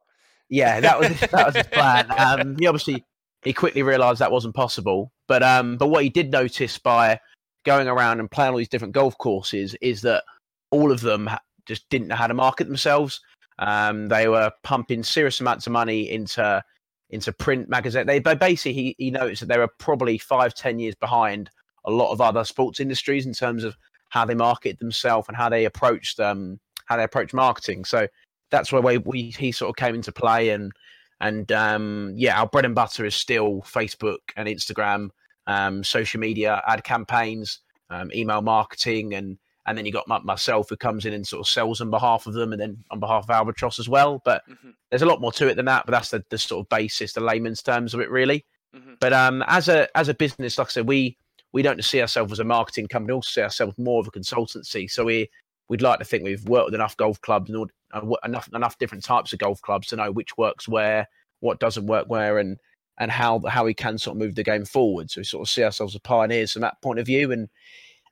[0.50, 2.08] Yeah, that was that was his plan.
[2.18, 3.06] Um, he obviously
[3.44, 5.12] he quickly realised that wasn't possible.
[5.28, 7.20] But um, but what he did notice by
[7.64, 10.24] going around and playing all these different golf courses is that
[10.72, 11.30] all of them
[11.66, 13.22] just didn't know how to market themselves.
[13.60, 16.64] Um, they were pumping serious amounts of money into
[17.12, 18.08] into print magazine.
[18.08, 21.50] They basically he, he noticed that they were probably five ten years behind
[21.86, 23.78] a lot of other sports industries in terms of
[24.10, 27.86] how they market themselves and how they approach them, how they approach marketing.
[27.86, 28.08] So
[28.50, 30.72] that's where we, we he sort of came into play and
[31.20, 35.10] and um, yeah, our bread and butter is still Facebook and Instagram,
[35.46, 37.60] um, social media, ad campaigns,
[37.92, 41.52] um, email marketing, and and then you got myself who comes in and sort of
[41.52, 44.22] sells on behalf of them and then on behalf of Albatross as well.
[44.26, 44.72] But mm-hmm.
[44.90, 45.86] there's a lot more to it than that.
[45.86, 48.44] But that's the, the sort of basis, the layman's terms of it, really.
[48.76, 48.94] Mm-hmm.
[49.00, 51.18] But um, as a as a business, like I said, we
[51.54, 53.12] we don't see ourselves as a marketing company.
[53.12, 54.90] We also see ourselves more of a consultancy.
[54.90, 55.30] So we
[55.68, 59.04] we'd like to think we've worked with enough golf clubs and uh, enough enough different
[59.04, 61.08] types of golf clubs to know which works where,
[61.40, 62.58] what doesn't work where, and
[62.98, 65.12] and how how we can sort of move the game forward.
[65.12, 67.50] So we sort of see ourselves as pioneers from that point of view and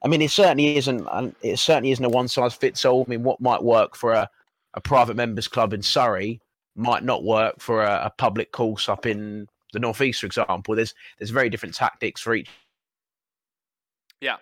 [0.01, 1.07] I mean, it certainly isn't.
[1.41, 3.03] It certainly isn't a one size fits all.
[3.05, 4.29] I mean, what might work for a,
[4.73, 6.39] a private members club in Surrey
[6.75, 10.75] might not work for a, a public course up in the northeast, for example.
[10.75, 12.49] There's there's very different tactics for each.
[14.21, 14.37] Yeah.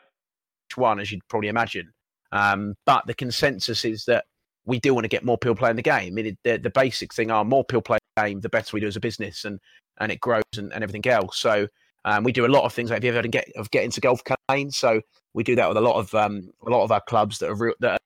[0.70, 1.92] Each one, as you'd probably imagine.
[2.32, 4.26] Um, but the consensus is that
[4.66, 6.14] we do want to get more people playing the game.
[6.14, 8.82] I mean, the, the basic thing are more people play the game, the better we
[8.82, 9.60] do as a business, and
[10.00, 11.40] and it grows and, and everything else.
[11.40, 11.68] So
[12.08, 14.00] um, we do a lot of things like if you ever get of get into
[14.00, 14.78] golf campaigns.
[14.78, 15.02] So
[15.34, 17.56] we do that with a lot of um, a lot of our clubs that are
[17.56, 17.98] re- that are,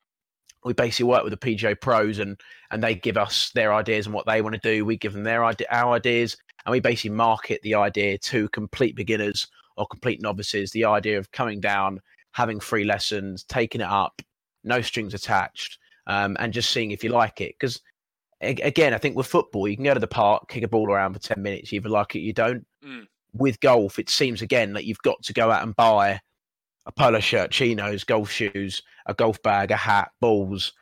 [0.66, 2.40] we basically work with the PGA pros and
[2.72, 4.86] and they give us their ideas and what they want to do.
[4.86, 6.36] We give them their idea, our ideas,
[6.66, 10.72] and we basically market the idea to complete beginners or complete novices.
[10.72, 12.00] The idea of coming down,
[12.32, 14.20] having free lessons, taking it up,
[14.64, 17.54] no strings attached, um, and just seeing if you like it.
[17.60, 17.80] Because
[18.42, 21.14] again, I think with football, you can go to the park, kick a ball around
[21.14, 21.72] for 10 minutes.
[21.72, 22.66] You either like it, you don't.
[22.84, 23.06] Mm.
[23.34, 26.20] With golf, it seems again that you've got to go out and buy
[26.86, 30.74] a polo shirt, chinos, golf shoes, a golf bag, a hat, balls.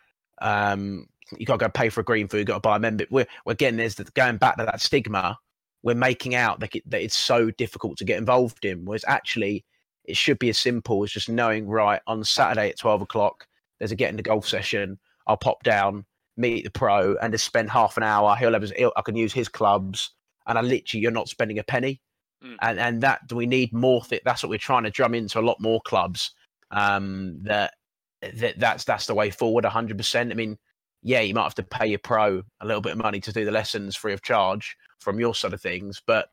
[0.42, 1.08] Um,
[1.38, 3.06] you got to go pay for a green food, you got to buy a member.
[3.10, 5.38] We're, again, there's the, going back to that stigma.
[5.84, 9.66] We're making out that, it, that it's so difficult to get involved in, whereas actually
[10.06, 13.92] it should be as simple as just knowing, right, on Saturday at 12 o'clock, there's
[13.92, 15.00] a get in the golf session.
[15.28, 18.36] I'll pop down, meet the pro, and just spend half an hour.
[18.36, 20.12] He'll have his, I can use his clubs,
[20.48, 22.02] and I literally, you're not spending a penny.
[22.44, 22.56] Mm.
[22.62, 24.02] And and that do we need more?
[24.02, 26.32] Th- that's what we're trying to drum into a lot more clubs.
[26.72, 27.74] Um, that
[28.22, 29.66] that that's that's the way forward.
[29.66, 30.32] hundred percent.
[30.32, 30.58] I mean,
[31.02, 33.46] yeah, you might have to pay your pro a little bit of money to do
[33.46, 36.30] the lessons free of charge from your side of things, but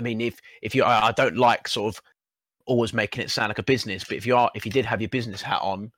[0.00, 2.02] I mean, if if you, I, I don't like sort of
[2.66, 5.00] always making it sound like a business, but if you are, if you did have
[5.00, 5.92] your business hat on,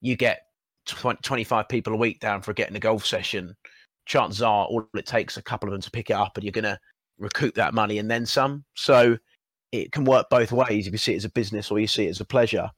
[0.00, 0.42] you get
[0.86, 3.56] 20, 25 people a week down for getting a golf session.
[4.06, 6.52] Chances are, all it takes a couple of them to pick it up, and you're
[6.52, 6.78] to
[7.18, 8.64] recoup that money and then some.
[8.74, 9.18] So
[9.72, 12.06] it can work both ways if you see it as a business or you see
[12.06, 12.70] it as a pleasure.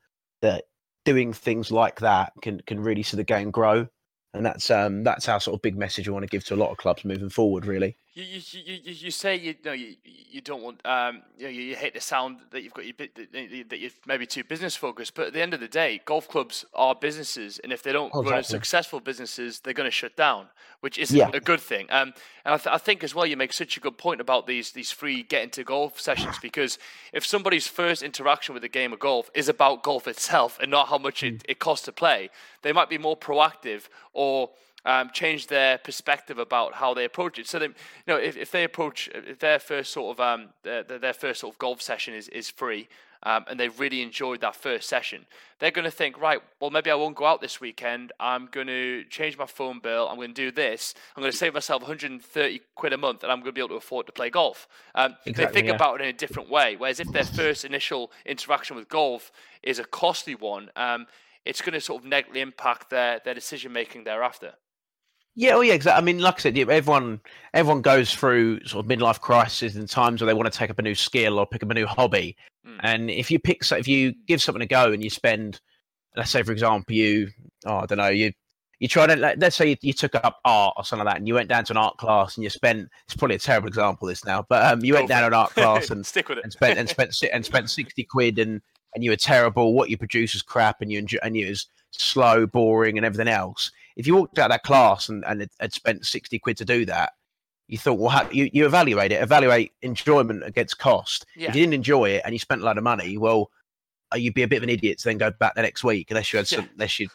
[0.42, 0.64] That
[1.05, 3.87] doing things like that can can really see the game grow
[4.35, 6.57] and that's um that's our sort of big message we want to give to a
[6.57, 10.40] lot of clubs moving forward really you you, you, you say you know you, you
[10.40, 13.90] don't want um you, know, you hate the sound that you've got your that you're
[14.07, 17.61] maybe too business focused but at the end of the day golf clubs are businesses
[17.62, 20.46] and if they don't oh, run as successful businesses they're going to shut down
[20.81, 21.31] which isn't yeah.
[21.33, 22.12] a good thing um
[22.44, 24.73] and I, th- I think as well you make such a good point about these
[24.73, 26.79] these free get into golf sessions because
[27.12, 30.88] if somebody's first interaction with the game of golf is about golf itself and not
[30.88, 31.42] how much it, mm.
[31.49, 32.29] it costs to play
[32.62, 34.51] they might be more proactive or
[34.85, 37.47] um, change their perspective about how they approach it.
[37.47, 37.75] So, they, you
[38.07, 41.55] know, if, if they approach if their first sort of um, their, their first sort
[41.55, 42.88] of golf session is is free,
[43.23, 45.27] um, and they really enjoyed that first session,
[45.59, 48.12] they're going to think, right, well, maybe I won't go out this weekend.
[48.19, 50.09] I'm going to change my phone bill.
[50.09, 50.95] I'm going to do this.
[51.14, 53.71] I'm going to save myself 130 quid a month, and I'm going to be able
[53.71, 54.66] to afford to play golf.
[54.95, 55.75] Um, exactly, they think yeah.
[55.75, 56.77] about it in a different way.
[56.77, 59.31] Whereas if their first initial interaction with golf
[59.62, 61.07] is a costly one, um,
[61.45, 64.55] it's going to sort of negatively impact their their decision making thereafter.
[65.37, 66.01] Yeah, oh yeah, exactly.
[66.01, 67.21] I mean, like I said, everyone
[67.55, 70.79] everyone goes through sort of midlife crises and times where they want to take up
[70.79, 72.37] a new skill or pick up a new hobby.
[72.66, 72.81] Mm.
[72.83, 75.61] And if you pick, if you give something a go and you spend,
[76.16, 77.29] let's say for example, you,
[77.64, 78.33] oh, I don't know, you
[78.81, 81.29] you try to let's say you, you, took up art or something like that, and
[81.29, 82.88] you went down to an art class and you spent.
[83.05, 85.90] It's probably a terrible example this now, but um, you went down an art class
[85.90, 88.62] and stick with it and spent and spent and spent sixty quid and
[88.95, 89.75] and you were terrible.
[89.75, 93.29] What you produce was crap, and you enjoy, and you was slow, boring, and everything
[93.29, 96.65] else if you walked out of that class and, and had spent 60 quid to
[96.65, 97.13] do that,
[97.69, 101.27] you thought, well, how, you, you evaluate it, evaluate enjoyment against cost.
[101.37, 101.51] Yeah.
[101.51, 103.51] If you didn't enjoy it and you spent a lot of money, well,
[104.11, 106.11] uh, you'd be a bit of an idiot to then go back the next week
[106.11, 106.71] unless you had some, yeah.
[106.73, 107.09] unless you,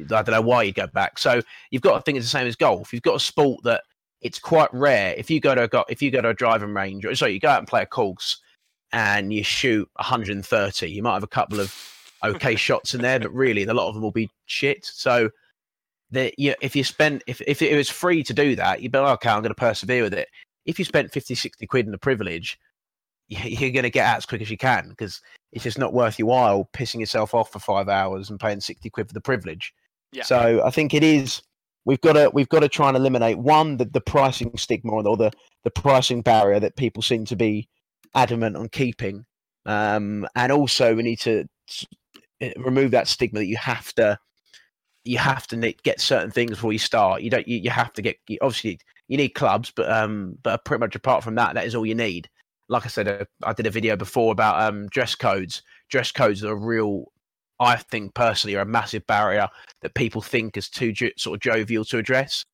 [0.00, 1.20] I don't know why you'd go back.
[1.20, 2.92] So you've got to think it's the same as golf.
[2.92, 3.84] You've got a sport that
[4.20, 5.14] it's quite rare.
[5.16, 7.40] If you go to a, if you go to a driving range, or sorry, you
[7.40, 8.40] go out and play a course
[8.92, 11.72] and you shoot 130, you might have a couple of
[12.24, 14.84] okay shots in there, but really a lot of them will be shit.
[14.84, 15.30] So
[16.10, 18.98] that you if you spend if, if it was free to do that, you'd be
[18.98, 20.28] like, okay, I'm going to persevere with it.
[20.66, 22.58] If you spent 50, 60 quid in the privilege,
[23.28, 25.20] you're going to get out as quick as you can because
[25.52, 28.88] it's just not worth your while pissing yourself off for five hours and paying 60
[28.90, 29.72] quid for the privilege.
[30.12, 30.24] Yeah.
[30.24, 31.42] So I think it is
[31.84, 35.16] we've got to we've got to try and eliminate one the, the pricing stigma or
[35.16, 35.30] the
[35.64, 37.68] the pricing barrier that people seem to be
[38.14, 39.24] adamant on keeping,
[39.66, 41.44] um, and also we need to
[42.56, 44.18] remove that stigma that you have to
[45.04, 47.22] you have to get certain things before you start.
[47.22, 47.46] You don't.
[47.46, 48.16] You, you have to get.
[48.40, 51.86] Obviously, you need clubs, but um, but pretty much apart from that, that is all
[51.86, 52.28] you need.
[52.68, 55.62] Like I said, uh, I did a video before about um dress codes.
[55.90, 57.12] Dress codes are a real,
[57.60, 59.48] I think personally, are a massive barrier
[59.82, 62.44] that people think is too sort of jovial to address.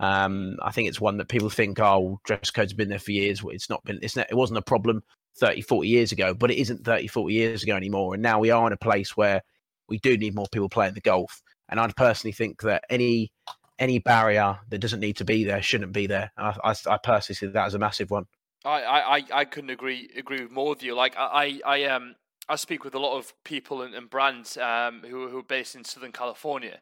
[0.00, 3.12] Um, I think it's one that people think, oh, dress codes have been there for
[3.12, 3.42] years.
[3.46, 4.00] It's not been.
[4.02, 5.02] It's not, it wasn't a problem
[5.38, 8.14] 30, 40 years ago, but it isn't 30, 40 years ago anymore.
[8.14, 9.42] And now we are in a place where
[9.88, 11.40] we do need more people playing the golf.
[11.72, 13.32] And I personally think that any
[13.78, 16.30] any barrier that doesn't need to be there shouldn't be there.
[16.36, 18.26] I, I, I personally see that as a massive one.
[18.64, 20.94] I, I, I couldn't agree agree with more with you.
[20.94, 22.14] Like I, I um
[22.46, 25.74] I speak with a lot of people and, and brands um who who are based
[25.74, 26.78] in Southern California,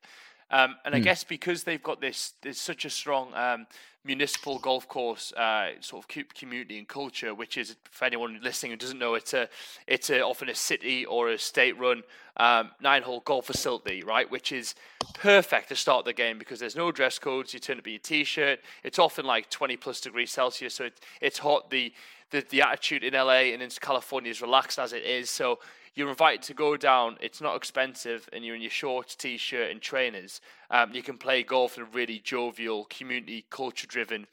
[0.50, 1.04] um, and I mm.
[1.04, 3.66] guess because they've got this, there's such a strong um,
[4.04, 8.76] municipal golf course uh, sort of community and culture, which is for anyone listening who
[8.76, 9.48] doesn't know, it's a
[9.86, 12.02] it's a, often a city or a state-run
[12.38, 14.30] um, nine-hole golf facility, right?
[14.30, 14.74] Which is
[15.14, 17.52] perfect to start the game because there's no dress codes.
[17.52, 18.60] You turn up in your t-shirt.
[18.84, 21.70] It's often like 20 plus degrees Celsius, so it, it's hot.
[21.70, 21.92] The
[22.30, 25.28] the, the attitude in LA and in California is relaxed as it is.
[25.28, 25.58] So
[25.94, 27.16] you're invited to go down.
[27.20, 30.40] It's not expensive, and you're in your shorts, t-shirt, and trainers.
[30.70, 34.26] Um, you can play golf in a really jovial, community, culture-driven,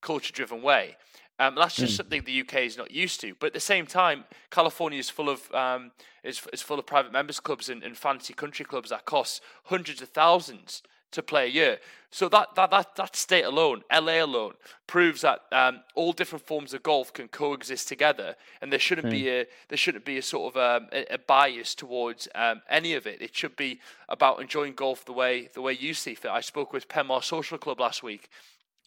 [0.00, 0.96] culture-driven way.
[1.38, 1.96] Um, that's just mm.
[1.96, 3.34] something the UK is not used to.
[3.38, 5.90] But at the same time, California is full of um,
[6.22, 10.00] is, is full of private members clubs and, and fancy country clubs that cost hundreds
[10.02, 11.78] of thousands to play a year.
[12.10, 14.52] So that that that, that state alone, LA alone,
[14.86, 19.12] proves that um, all different forms of golf can coexist together, and there shouldn't mm.
[19.12, 19.28] be hmm.
[19.28, 23.06] a there shouldn't be a sort of um, a, a, bias towards um, any of
[23.06, 23.22] it.
[23.22, 26.30] It should be about enjoying golf the way the way you see fit.
[26.30, 28.28] I spoke with Penmar Social Club last week.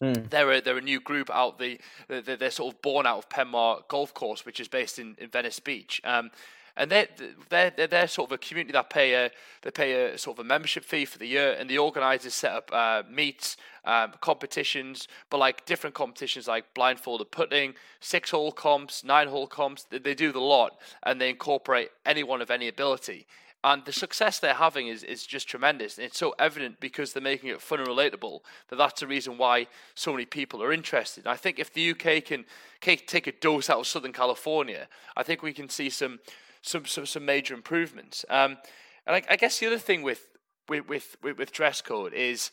[0.00, 0.28] Mm.
[0.30, 3.28] They're a, they're a new group out the they're, they're, sort of born out of
[3.28, 6.00] Penmar Golf Course, which is based in, in Venice Beach.
[6.04, 6.30] Um,
[6.76, 7.08] and they're,
[7.48, 9.30] they're, they're, they're sort of a community that pay a
[9.62, 12.52] they pay a sort of a membership fee for the year, and the organisers set
[12.52, 19.02] up uh, meets, um, competitions, but like different competitions like blindfolded putting, six hole comps,
[19.02, 19.84] nine hole comps.
[19.84, 23.26] They, they do the lot, and they incorporate anyone of any ability.
[23.64, 25.98] And the success they're having is, is just tremendous.
[25.98, 29.38] And it's so evident because they're making it fun and relatable that that's the reason
[29.38, 31.24] why so many people are interested.
[31.24, 32.44] And I think if the UK can,
[32.80, 34.86] can take a dose out of Southern California,
[35.16, 36.20] I think we can see some
[36.66, 38.24] some some, some major improvements.
[38.28, 38.58] Um,
[39.06, 40.26] and I, I, guess the other thing with
[40.68, 42.50] with with, with dress code is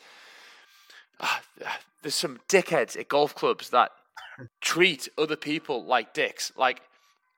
[1.20, 1.40] uh,
[2.02, 3.92] there's some dickheads at golf clubs that
[4.62, 6.52] treat other people like dicks.
[6.56, 6.82] Like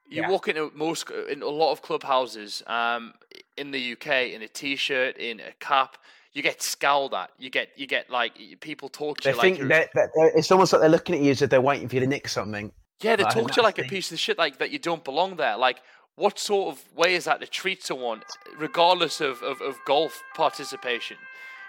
[0.10, 0.30] you yeah.
[0.30, 3.14] walk into most in a lot of clubhouses um,
[3.58, 5.98] in the UK in a t-shirt, in a cap.
[6.34, 7.32] You get scowled at.
[7.40, 10.52] You get you get like people talk to they you think like they're, they're, it's
[10.52, 12.74] almost like they're looking at you as if they're waiting for you to nick something.
[13.02, 15.36] Yeah, they talk to you like a piece of shit, like that you don't belong
[15.36, 15.58] there.
[15.58, 15.82] Like
[16.16, 18.22] what sort of way is that to treat someone,
[18.58, 21.18] regardless of, of, of golf participation?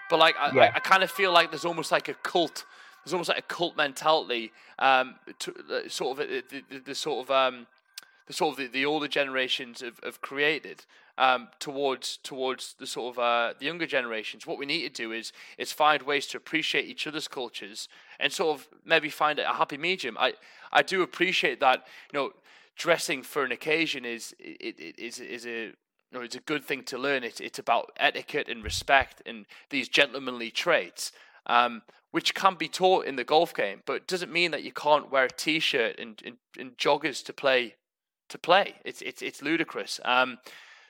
[0.09, 0.61] But like, I, yeah.
[0.73, 2.65] I, I kind of feel like there's almost like a cult.
[3.03, 7.25] There's almost like a cult mentality, um, to, uh, sort of the, the, the, sort
[7.25, 7.67] of um,
[8.27, 10.85] the sort of the, the older generations have, have created
[11.17, 14.45] um, towards towards the sort of uh, the younger generations.
[14.45, 18.31] What we need to do is is find ways to appreciate each other's cultures and
[18.31, 20.17] sort of maybe find a happy medium.
[20.19, 20.33] I
[20.71, 22.31] I do appreciate that you know
[22.77, 25.73] dressing for an occasion is is is a
[26.11, 27.23] you know, it's a good thing to learn.
[27.23, 31.11] It's it's about etiquette and respect and these gentlemanly traits,
[31.47, 33.81] um, which can be taught in the golf game.
[33.85, 37.33] But it doesn't mean that you can't wear a t-shirt and, and, and joggers to
[37.33, 37.75] play
[38.29, 38.75] to play.
[38.85, 39.99] It's it's it's ludicrous.
[40.05, 40.37] Um,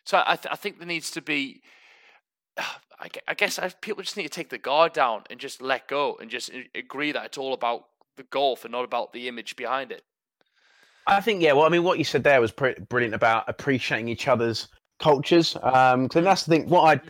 [0.04, 1.62] so I th- I think there needs to be.
[3.00, 6.18] I, I guess people just need to take the guard down and just let go
[6.20, 9.92] and just agree that it's all about the golf and not about the image behind
[9.92, 10.04] it.
[11.08, 11.54] I think yeah.
[11.54, 14.68] Well, I mean, what you said there was brilliant about appreciating each other's
[15.00, 15.56] cultures.
[15.64, 16.70] Um, cause that's the thing.
[16.70, 17.02] What I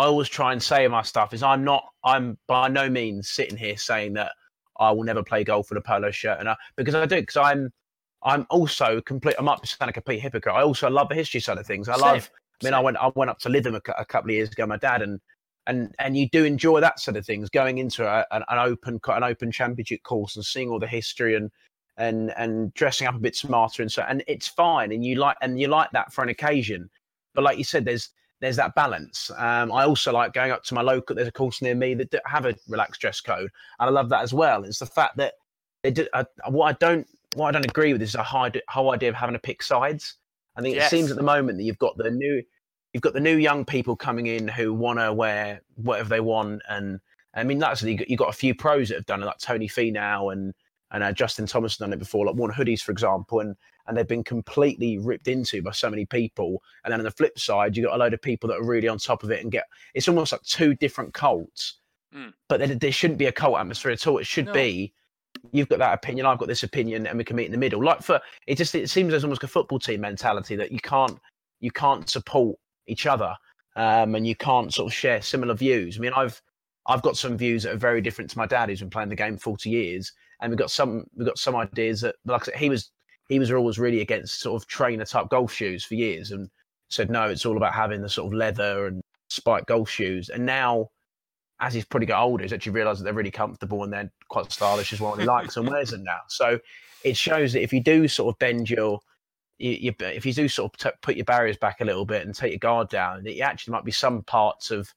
[0.00, 1.84] I always try and say in my stuff is I'm not.
[2.04, 4.32] I'm by no means sitting here saying that
[4.78, 7.36] I will never play golf with a polo shirt, and I, because I do because
[7.36, 7.72] I'm
[8.22, 9.36] I'm also complete.
[9.38, 10.54] I might be sound a complete hypocrite.
[10.54, 11.88] I also love the history side of things.
[11.88, 12.02] I Same.
[12.02, 12.30] love.
[12.60, 12.74] I mean, Same.
[12.74, 14.66] I went I went up to Lytham a, a couple of years ago.
[14.66, 15.18] My dad and
[15.66, 19.00] and and you do enjoy that sort of things going into a, an, an, open
[19.08, 21.50] an open championship course and seeing all the history and
[21.98, 25.36] and and dressing up a bit smarter and so and it's fine and you like
[25.40, 26.90] and you like that for an occasion.
[27.34, 29.30] But like you said there's there's that balance.
[29.36, 32.14] Um, i also like going up to my local there's a course near me that
[32.26, 34.64] have a relaxed dress code and i love that as well.
[34.64, 35.34] It's the fact that
[35.82, 38.92] they do, uh, what i don't what i don't agree with is the whole, whole
[38.92, 40.16] idea of having to pick sides.
[40.56, 40.86] I think yes.
[40.86, 42.42] it seems at the moment that you've got the new
[42.92, 46.62] you've got the new young people coming in who want to wear whatever they want
[46.68, 46.98] and
[47.34, 49.38] i mean that's you've got, you've got a few pros that have done it like
[49.38, 50.54] Tony Finau and
[50.92, 53.96] and uh, Justin Thomas has done it before, like worn hoodies, for example, and and
[53.96, 56.62] they've been completely ripped into by so many people.
[56.84, 58.88] And then on the flip side, you got a load of people that are really
[58.88, 59.64] on top of it and get.
[59.94, 61.80] It's almost like two different cults,
[62.14, 62.32] mm.
[62.48, 64.18] but there, there, shouldn't be a cult atmosphere at all.
[64.18, 64.52] It should no.
[64.52, 64.92] be.
[65.52, 67.84] You've got that opinion, I've got this opinion, and we can meet in the middle.
[67.84, 71.18] Like for it, just it seems there's almost a football team mentality that you can't
[71.60, 73.34] you can't support each other,
[73.76, 75.98] um, and you can't sort of share similar views.
[75.98, 76.40] I mean, I've
[76.86, 79.16] I've got some views that are very different to my dad, who's been playing the
[79.16, 82.56] game forty years, and we've got some we've got some ideas that like I said,
[82.56, 82.90] he was
[83.28, 86.48] he was always really against sort of trainer type golf shoes for years and
[86.88, 90.28] said no, it's all about having the sort of leather and spike golf shoes.
[90.28, 90.88] And now,
[91.60, 94.52] as he's probably got older, he's actually realised that they're really comfortable and they're quite
[94.52, 95.16] stylish as well.
[95.16, 96.20] he likes and wears them now.
[96.28, 96.58] So
[97.04, 99.00] it shows that if you do sort of bend your
[99.58, 102.26] you, you, if you do sort of t- put your barriers back a little bit
[102.26, 104.92] and take your guard down, that actually might be some parts of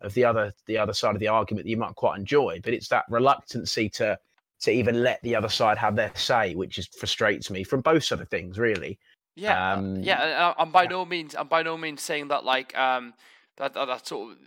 [0.00, 2.60] of the other the other side of the argument that you might quite enjoy.
[2.62, 4.18] But it's that reluctancy to
[4.62, 8.04] to even let the other side have their say, which is frustrates me from both
[8.04, 8.98] sort of things, really.
[9.34, 10.54] Yeah, uh, um, yeah.
[10.58, 13.14] I'm by no means I'm by no means saying that like um
[13.56, 14.38] that that, that sort of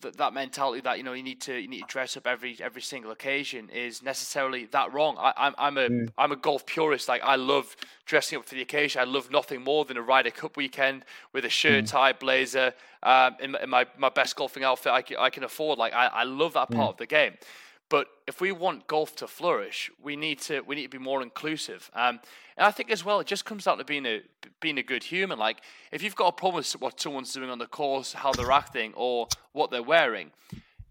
[0.00, 2.56] that, that mentality that you know you need to you need to dress up every
[2.60, 5.16] every single occasion is necessarily that wrong.
[5.18, 6.32] I, I'm I'm a am mm.
[6.32, 7.08] a golf purist.
[7.08, 7.76] Like I love
[8.06, 9.00] dressing up for the occasion.
[9.00, 11.88] I love nothing more than a Ryder Cup weekend with a shirt, mm.
[11.88, 15.78] tie, blazer, um, in, in, my my best golfing outfit I can, I can afford.
[15.78, 16.92] Like I, I love that part mm.
[16.92, 17.34] of the game.
[17.90, 21.22] But if we want golf to flourish, we need to we need to be more
[21.22, 21.90] inclusive.
[21.92, 22.20] Um,
[22.56, 24.22] and I think as well, it just comes down to being a
[24.60, 25.38] being a good human.
[25.38, 25.60] Like
[25.92, 28.94] if you've got a problem with what someone's doing on the course, how they're acting,
[28.94, 30.30] or what they're wearing,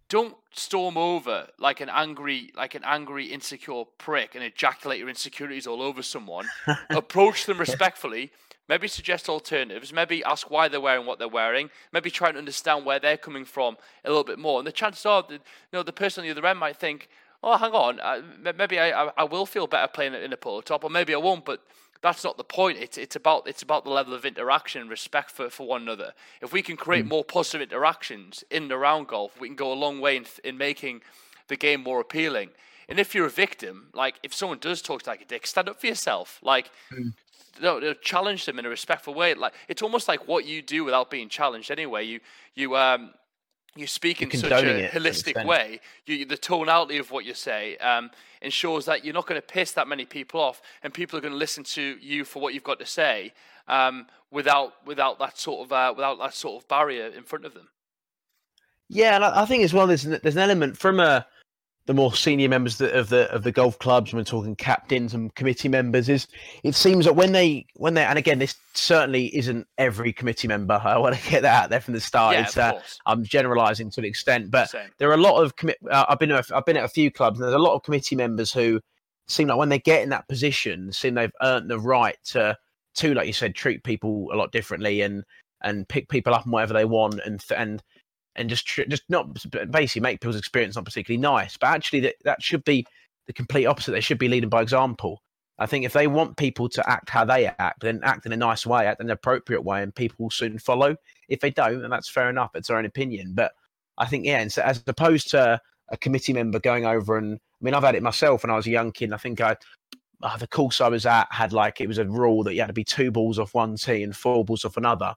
[0.10, 5.68] don't storm over like an angry like an angry insecure prick and ejaculate your insecurities
[5.68, 6.48] all over someone.
[6.90, 8.32] Approach them respectfully
[8.70, 9.92] Maybe suggest alternatives.
[9.92, 11.72] Maybe ask why they're wearing what they're wearing.
[11.92, 14.60] Maybe try and understand where they're coming from a little bit more.
[14.60, 15.40] And the chances are, that, you
[15.74, 17.10] know, the person on the other end might think,
[17.44, 18.22] "Oh, hang on, uh,
[18.56, 21.16] maybe I, I, I, will feel better playing it in a polo top, or maybe
[21.16, 21.64] I won't." But
[22.02, 22.78] that's not the point.
[22.78, 26.14] It's it's about it's about the level of interaction and respect for, for one another.
[26.42, 27.10] If we can create mm.
[27.10, 30.58] more positive interactions in and around golf, we can go a long way in, in
[30.58, 31.02] making
[31.48, 32.50] the game more appealing.
[32.88, 35.80] And if you're a victim, like if someone does talk like a dick, stand up
[35.80, 36.40] for yourself.
[36.42, 37.14] Like mm
[37.62, 39.34] no, challenge them in a respectful way.
[39.34, 41.72] Like it's almost like what you do without being challenged.
[41.72, 42.20] Anyway, you
[42.56, 43.12] you um
[43.76, 45.80] you speak in such a holistic way.
[46.06, 48.12] You, the tonality of what you say um,
[48.42, 51.34] ensures that you're not going to piss that many people off, and people are going
[51.34, 53.34] to listen to you for what you've got to say
[53.68, 57.54] um, without without that sort of uh, without that sort of barrier in front of
[57.54, 57.70] them.
[58.90, 61.26] Yeah, and I think as well there's an, there's an element from a
[61.90, 65.34] the more senior members of the of the golf clubs, when we're talking captains and
[65.34, 66.28] committee members, is
[66.62, 70.80] it seems that when they when they and again this certainly isn't every committee member.
[70.84, 72.36] I want to get that out there from the start.
[72.36, 74.92] Yeah, uh, I'm generalising to an extent, but Same.
[75.00, 77.40] there are a lot of commi- uh, I've been I've been at a few clubs,
[77.40, 78.80] and there's a lot of committee members who
[79.28, 82.56] seem like when they get in that position, seem they've earned the right to
[82.98, 85.24] to like you said treat people a lot differently and
[85.64, 87.82] and pick people up and whatever they want and and
[88.40, 89.28] and just just not
[89.70, 91.58] basically make people's experience not particularly nice.
[91.58, 92.86] But actually, that that should be
[93.28, 93.92] the complete opposite.
[93.92, 95.22] They should be leading by example.
[95.60, 98.38] I think if they want people to act how they act, then act in a
[98.38, 100.96] nice way, act in an appropriate way, and people will soon follow.
[101.28, 102.52] If they don't, then that's fair enough.
[102.56, 103.34] It's their own opinion.
[103.36, 103.52] But
[103.98, 105.60] I think, yeah, and so as opposed to
[105.90, 108.68] a committee member going over and, I mean, I've had it myself when I was
[108.68, 109.12] a young kid.
[109.12, 109.58] I think I,
[110.24, 112.68] uh, the course I was at had like, it was a rule that you had
[112.68, 115.14] to be two balls off one tee and four balls off another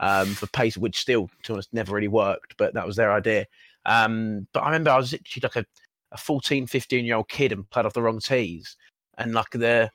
[0.00, 3.12] um, for pace, which still, to be honest, never really worked, but that was their
[3.12, 3.46] idea.
[3.86, 5.66] Um, but I remember I was literally like a,
[6.12, 8.76] a 14, 15 year old kid and played off the wrong tees.
[9.18, 9.90] And like the,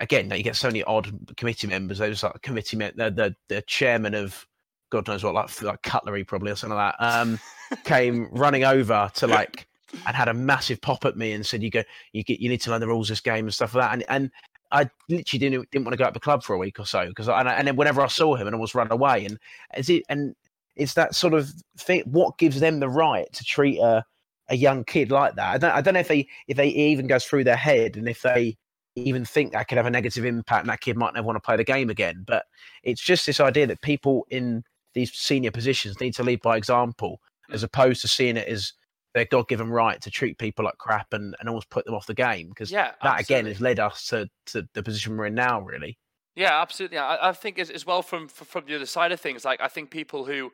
[0.00, 1.98] again, you get so many odd committee members.
[1.98, 4.46] They was like committee, the, the, the chairman of
[4.90, 7.38] God knows what, like, like cutlery probably or something like that, um,
[7.84, 9.66] came running over to like,
[10.06, 12.60] and had a massive pop at me and said, "You go, you get, you need
[12.62, 14.30] to learn the rules of this game and stuff like that." And and
[14.72, 17.06] I literally didn't didn't want to go out the club for a week or so
[17.06, 19.38] because and, and then whenever I saw him and I was run away and
[19.76, 20.34] is it and
[20.76, 22.02] it's that sort of thing.
[22.06, 24.04] What gives them the right to treat a
[24.48, 25.54] a young kid like that?
[25.54, 28.08] I don't I don't know if they if they even goes through their head and
[28.08, 28.56] if they
[28.94, 31.40] even think that could have a negative impact and that kid might never want to
[31.40, 32.24] play the game again.
[32.26, 32.44] But
[32.82, 34.64] it's just this idea that people in
[34.94, 37.20] these senior positions need to lead by example
[37.50, 38.72] as opposed to seeing it as
[39.14, 42.06] their God given right to treat people like crap and, and almost put them off
[42.06, 45.34] the game because yeah, that again has led us to, to the position we're in
[45.34, 45.98] now, really.
[46.34, 46.98] Yeah, absolutely.
[46.98, 49.68] I, I think as, as well from from the other side of things, like I
[49.68, 50.52] think people who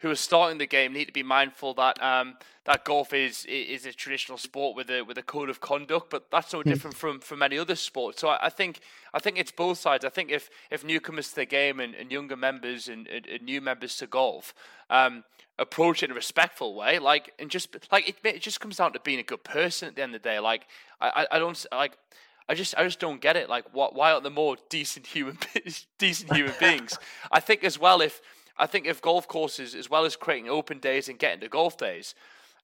[0.00, 3.84] who are starting the game need to be mindful that um, that golf is is
[3.84, 6.68] a traditional sport with a with a code of conduct, but that's no hmm.
[6.68, 8.18] different from from many other sport.
[8.18, 8.80] So I, I, think
[9.12, 10.04] I think it's both sides.
[10.04, 13.42] I think if if newcomers to the game and, and younger members and, and, and,
[13.42, 14.54] new members to golf
[14.90, 15.24] um,
[15.58, 18.92] approach it in a respectful way, like and just like it, it just comes down
[18.92, 20.38] to being a good person at the end of the day.
[20.38, 20.66] Like
[21.00, 21.96] I, I don't like.
[22.50, 23.50] I just I just don't get it.
[23.50, 25.38] Like, what, why aren't there more decent human
[25.98, 26.98] decent human beings?
[27.30, 28.22] I think as well if
[28.56, 31.76] I think if golf courses, as well as creating open days and getting to golf
[31.76, 32.14] days,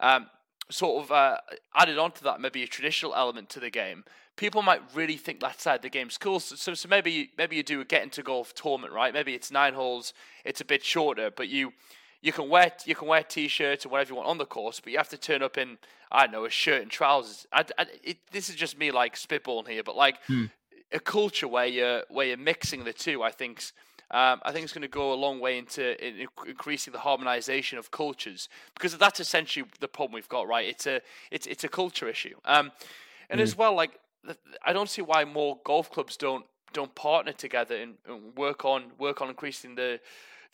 [0.01, 0.27] um,
[0.71, 1.37] sort of uh,
[1.77, 4.05] added onto that maybe a traditional element to the game,
[4.37, 6.41] people might really think that side of the game's cool.
[6.41, 9.15] So, so, so maybe maybe you do a get into golf tournament, right?
[9.15, 10.13] Maybe it's nine holes,
[10.45, 11.73] it's a bit shorter, but you
[12.25, 14.91] you can wear you can wear t-shirts or whatever you want on the course, but
[14.91, 15.77] you have to turn up in
[16.11, 17.47] I don't know a shirt and trousers.
[17.53, 20.47] I, I, it, this is just me like spitballing here, but like hmm.
[20.91, 23.75] a culture where you're where you're mixing the two, I think's
[24.11, 27.77] um, I think it's going to go a long way into in increasing the harmonization
[27.77, 30.67] of cultures because that's essentially the problem we've got, right?
[30.67, 32.73] It's a it's it's a culture issue, um,
[33.29, 33.43] and mm.
[33.43, 34.01] as well, like
[34.65, 38.93] I don't see why more golf clubs don't don't partner together and, and work on
[38.99, 40.01] work on increasing the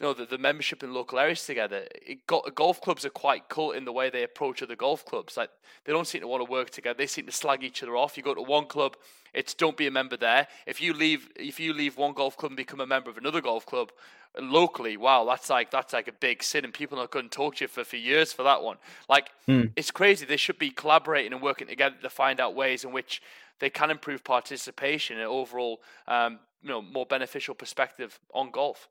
[0.00, 1.84] you know the, the membership in local areas together.
[1.94, 5.36] It got, golf clubs are quite cool in the way they approach other golf clubs.
[5.36, 5.50] Like
[5.84, 6.96] they don't seem to want to work together.
[6.96, 8.16] They seem to slag each other off.
[8.16, 8.96] You go to one club,
[9.34, 10.48] it's don't be a member there.
[10.66, 13.42] If you leave if you leave one golf club and become a member of another
[13.42, 13.92] golf club
[14.40, 17.56] locally, wow, that's like that's like a big sin, and people are going to talk
[17.56, 18.78] to you for, for years for that one.
[19.06, 19.70] Like mm.
[19.76, 20.24] it's crazy.
[20.24, 23.20] They should be collaborating and working together to find out ways in which
[23.58, 28.88] they can improve participation and overall, um, you know, more beneficial perspective on golf.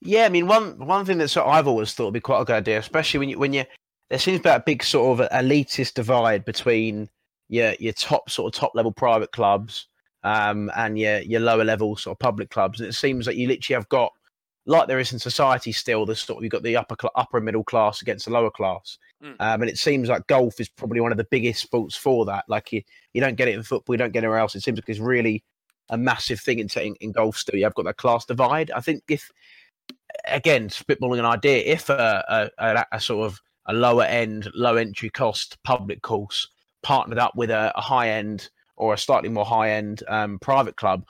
[0.00, 2.40] Yeah, I mean one one thing that sort of I've always thought would be quite
[2.40, 3.64] a good idea, especially when you when you
[4.10, 7.08] there seems to be a big sort of elitist divide between
[7.48, 9.88] your your top sort of top level private clubs
[10.22, 13.48] um, and your your lower level sort of public clubs, and it seems like you
[13.48, 14.12] literally have got
[14.66, 17.64] like there is in society still the sort of you've got the upper upper middle
[17.64, 19.34] class against the lower class, mm.
[19.40, 22.44] um, and it seems like golf is probably one of the biggest sports for that.
[22.48, 22.82] Like you
[23.14, 24.54] you don't get it in football, you don't get anywhere else.
[24.54, 25.42] It seems like it's really
[25.90, 27.58] a massive thing in, in, in golf still.
[27.58, 28.70] You've got that class divide.
[28.70, 29.30] I think if
[30.26, 35.10] again, spitballing an idea, if a, a, a, sort of a lower end, low entry
[35.10, 36.48] cost public course
[36.82, 40.76] partnered up with a, a high end or a slightly more high end um, private
[40.76, 41.04] club,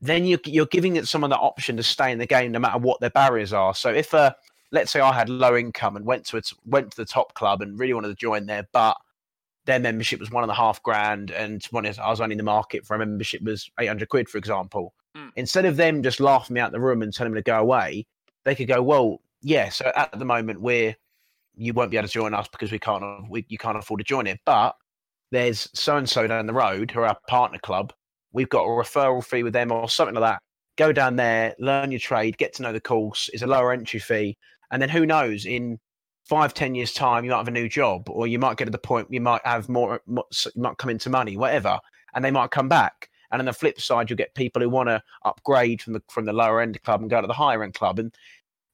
[0.00, 2.78] then you're, you're giving it someone the option to stay in the game no matter
[2.78, 3.74] what their barriers are.
[3.74, 4.34] So if a
[4.70, 7.62] let's say I had low income and went to it, went to the top club
[7.62, 8.96] and really wanted to join there, but
[9.64, 12.38] their membership was one and a half grand, and one is I was only in
[12.38, 14.94] the market for a membership was eight hundred quid, for example.
[15.16, 15.30] Mm.
[15.36, 18.06] Instead of them just laughing me out the room and telling me to go away,
[18.48, 19.68] they could go, well, yeah.
[19.68, 20.96] So at the moment, we're
[21.54, 24.04] you won't be able to join us because we can't we, you can't afford to
[24.04, 24.40] join it.
[24.46, 24.74] But
[25.30, 27.92] there's so and so down the road who are our partner club.
[28.32, 30.42] We've got a referral fee with them or something like that.
[30.76, 33.28] Go down there, learn your trade, get to know the course.
[33.32, 34.38] It's a lower entry fee,
[34.70, 35.78] and then who knows in
[36.24, 38.70] five ten years time you might have a new job or you might get to
[38.70, 40.22] the point you might have more, you
[40.56, 41.78] might come into money whatever
[42.14, 44.88] and they might come back and on the flip side you'll get people who want
[44.88, 47.72] to upgrade from the from the lower end club and go to the higher end
[47.72, 48.14] club and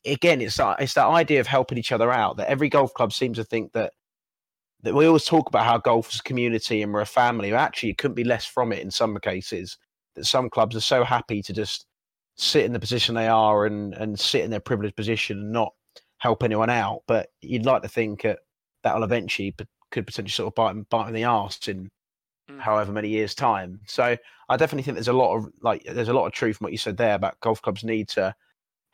[0.07, 2.37] again, it's that, it's that idea of helping each other out.
[2.37, 3.93] That every golf club seems to think that
[4.83, 7.55] that we always talk about how golf is a community and we're a family.
[7.55, 9.79] Actually, it couldn't be less from it in some cases.
[10.15, 11.87] That some clubs are so happy to just
[12.37, 15.73] sit in the position they are and and sit in their privileged position and not
[16.19, 17.03] help anyone out.
[17.07, 18.41] But you'd like to think that
[18.83, 19.55] that'll eventually
[19.91, 21.91] could potentially sort of bite bite in the arse in
[22.51, 22.61] mm.
[22.61, 23.81] however many years time.
[23.87, 24.17] So
[24.49, 26.73] I definitely think there's a lot of like there's a lot of truth in what
[26.73, 28.35] you said there about golf clubs need to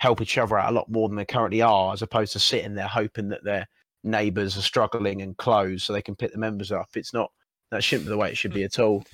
[0.00, 2.74] help each other out a lot more than they currently are, as opposed to sitting
[2.74, 3.68] there hoping that their
[4.02, 6.88] neighbours are struggling and close so they can pick the members up.
[6.94, 7.30] It's not
[7.70, 9.04] that shouldn't be the way it should be at all.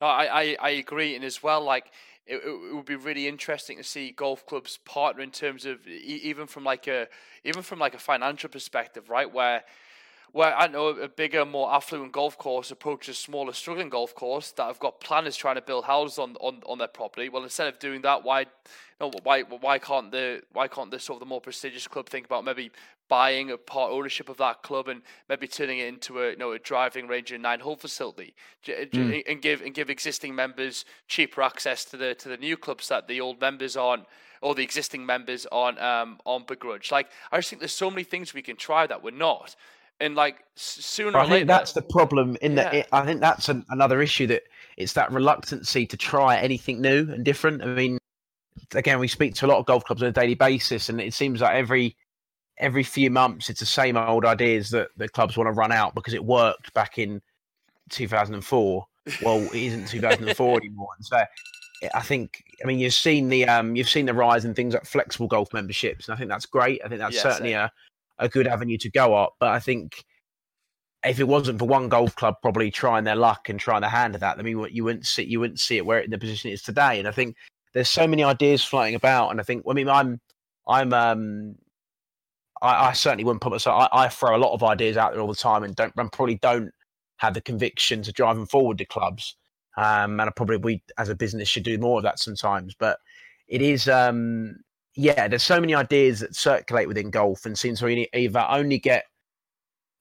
[0.00, 1.90] No, I, I, I agree, and as well, like
[2.24, 6.46] it, it, would be really interesting to see golf clubs partner in terms of even
[6.46, 7.08] from like a
[7.44, 9.30] even from like a financial perspective, right?
[9.32, 9.64] Where
[10.30, 14.66] where I know a bigger, more affluent golf course approaches smaller, struggling golf course that
[14.66, 17.28] have got planners trying to build houses on, on, on their property.
[17.28, 18.46] Well, instead of doing that, why,
[19.00, 22.26] know, why why can't the why can't the sort of the more prestigious club think
[22.26, 22.70] about maybe
[23.08, 26.52] buying a part ownership of that club and maybe turning it into a you know
[26.52, 28.34] a driving range and nine hole facility
[28.66, 29.22] mm.
[29.28, 33.08] and give and give existing members cheaper access to the to the new clubs that
[33.08, 34.04] the old members aren't
[34.40, 36.90] or the existing members on um on begrudge.
[36.92, 39.56] Like I just think there's so many things we can try that we're not
[40.00, 41.18] and like sooner.
[41.18, 42.36] I think later, that's the problem.
[42.40, 42.70] In yeah.
[42.70, 44.44] that, I think that's an, another issue that
[44.76, 47.62] it's that reluctancy to try anything new and different.
[47.62, 47.98] I mean,
[48.74, 51.14] again, we speak to a lot of golf clubs on a daily basis, and it
[51.14, 51.96] seems like every
[52.58, 55.94] every few months it's the same old ideas that the clubs want to run out
[55.94, 57.22] because it worked back in
[57.90, 58.84] 2004.
[59.22, 61.22] Well, it isn't 2004 anymore, and so
[61.94, 64.84] I think I mean you've seen the um you've seen the rise in things like
[64.84, 66.80] flexible golf memberships, and I think that's great.
[66.84, 67.70] I think that's certainly a
[68.18, 69.34] a good avenue to go up.
[69.38, 70.04] But I think
[71.04, 74.14] if it wasn't for one golf club probably trying their luck and trying their hand
[74.14, 76.18] at that, I mean, you wouldn't see you wouldn't see it where it, in the
[76.18, 76.98] position it is today.
[76.98, 77.36] And I think
[77.74, 80.20] there's so many ideas floating about, and I think I mean I'm
[80.66, 81.56] I'm um
[82.62, 83.88] I, I certainly wouldn't put myself.
[83.92, 86.12] I, I, throw a lot of ideas out there all the time, and don't and
[86.12, 86.70] probably don't
[87.18, 89.36] have the conviction to drive them forward to clubs.
[89.76, 92.74] Um, and I probably we as a business should do more of that sometimes.
[92.78, 92.98] But
[93.48, 94.56] it is um
[94.96, 99.04] yeah, there's so many ideas that circulate within golf and seem to either only get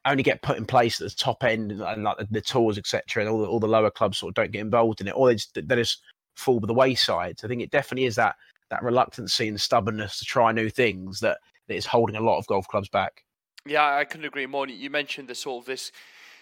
[0.05, 3.21] only get put in place at the top end and like the, the tours, etc.,
[3.21, 5.27] and all the, all the lower clubs sort of don't get involved in it, or
[5.27, 6.01] they just, they just
[6.37, 7.39] fall by the wayside.
[7.39, 8.35] So I think it definitely is that
[8.69, 12.47] that reluctancy and stubbornness to try new things that, that is holding a lot of
[12.47, 13.23] golf clubs back.
[13.65, 14.67] Yeah, I couldn't agree more.
[14.67, 15.91] You mentioned the sort of this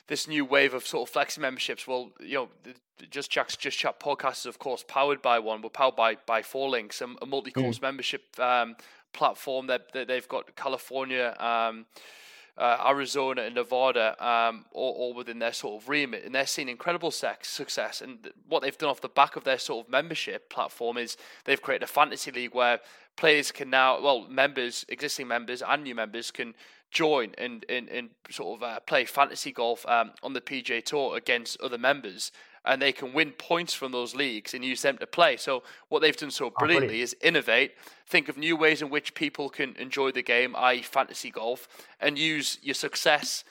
[0.07, 1.87] this new wave of sort of flexi memberships.
[1.87, 2.49] Well, you know,
[3.09, 5.61] just Jack's Just Chat podcast is of course powered by one.
[5.61, 7.83] We're powered by by Four Links, a, a multi-course mm.
[7.83, 8.75] membership um,
[9.13, 11.35] platform that, that they've got California.
[11.39, 11.85] Um,
[12.57, 16.69] uh, Arizona and Nevada, um, all, all, within their sort of remit, and they're seeing
[16.69, 18.01] incredible sex, success.
[18.01, 21.61] And what they've done off the back of their sort of membership platform is they've
[21.61, 22.79] created a fantasy league where
[23.17, 26.53] players can now, well, members, existing members and new members can
[26.91, 31.17] join and and, and sort of uh, play fantasy golf um, on the PGA Tour
[31.17, 32.31] against other members
[32.65, 35.37] and they can win points from those leagues and use them to play.
[35.37, 37.73] So what they've done so brilliantly oh, is innovate,
[38.07, 41.67] think of new ways in which people can enjoy the game, i.e., fantasy golf,
[41.99, 43.43] and use your success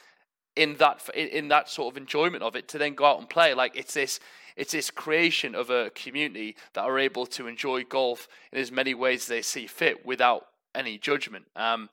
[0.57, 3.55] in that in that sort of enjoyment of it to then go out and play.
[3.55, 4.21] Like it's this
[4.57, 8.95] it's this creation of a community that are able to enjoy golf in as many
[8.95, 11.47] ways as they see fit without any judgment.
[11.57, 11.91] Um,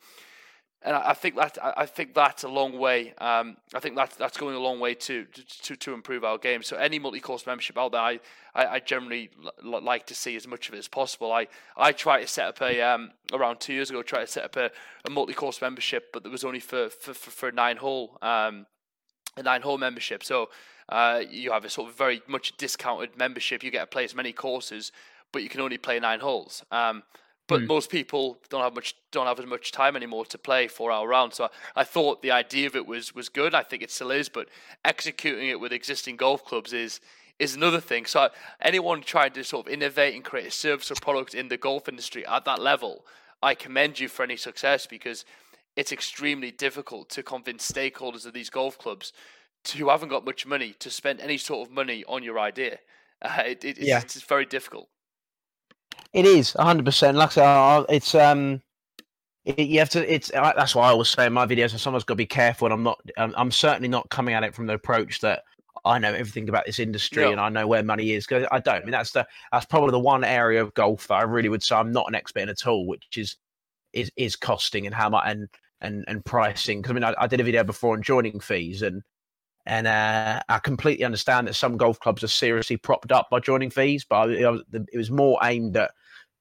[0.84, 3.14] and I think that I think that's a long way.
[3.20, 5.26] Um, I think that's that's going a long way to
[5.62, 6.64] to to improve our game.
[6.64, 8.20] So any multi-course membership out there, I,
[8.56, 9.30] I, I generally
[9.64, 11.32] l- like to see as much of it as possible.
[11.32, 14.02] I I tried to set up a um, around two years ago.
[14.02, 14.72] Tried to set up a,
[15.06, 18.66] a multi-course membership, but it was only for for for, for nine hole um,
[19.38, 20.24] a nine hole membership.
[20.24, 20.50] So
[20.90, 23.64] uh, you have a sort of very much discounted membership.
[23.64, 24.92] You get to play as many courses,
[25.32, 26.64] but you can only play nine holes.
[26.72, 27.04] Um,
[27.52, 27.68] but mm.
[27.68, 31.06] most people don't have much don't have as much time anymore to play four hour
[31.06, 31.36] rounds.
[31.36, 33.54] So I, I, thought the idea of it was was good.
[33.54, 34.48] I think it still is, but
[34.86, 37.02] executing it with existing golf clubs is
[37.40, 38.06] is another thing.
[38.06, 38.30] So
[38.62, 41.90] anyone trying to sort of innovate and create a service or product in the golf
[41.90, 43.06] industry at that level,
[43.44, 45.26] I commend you for any success because
[45.76, 49.12] it's extremely difficult to convince stakeholders of these golf clubs
[49.66, 52.80] to, who haven't got much money to spend any sort of money on your idea.
[53.22, 54.00] Uh, it, it, it's, yeah.
[54.00, 54.88] it's very difficult.
[56.14, 57.18] It is hundred percent.
[57.18, 58.62] Like I say, it's um,
[59.46, 60.14] it, you have to.
[60.14, 61.78] It's that's why I always say in my videos.
[61.78, 62.68] Someone's got to be careful.
[62.68, 63.00] And I'm not.
[63.18, 65.44] I'm, I'm, certainly not coming at it from the approach that
[65.86, 68.26] I know everything about this industry and I know where money is.
[68.28, 68.82] Because I don't.
[68.82, 71.64] I mean, that's the that's probably the one area of golf that I really would
[71.64, 73.38] say I'm not an expert in at all, which is
[73.94, 75.48] is is costing and how much and
[75.80, 76.82] and and pricing.
[76.82, 79.02] Because I mean, I, I did a video before on joining fees and
[79.66, 83.70] and uh, I completely understand that some golf clubs are seriously propped up by joining
[83.70, 85.92] fees, but it was more aimed at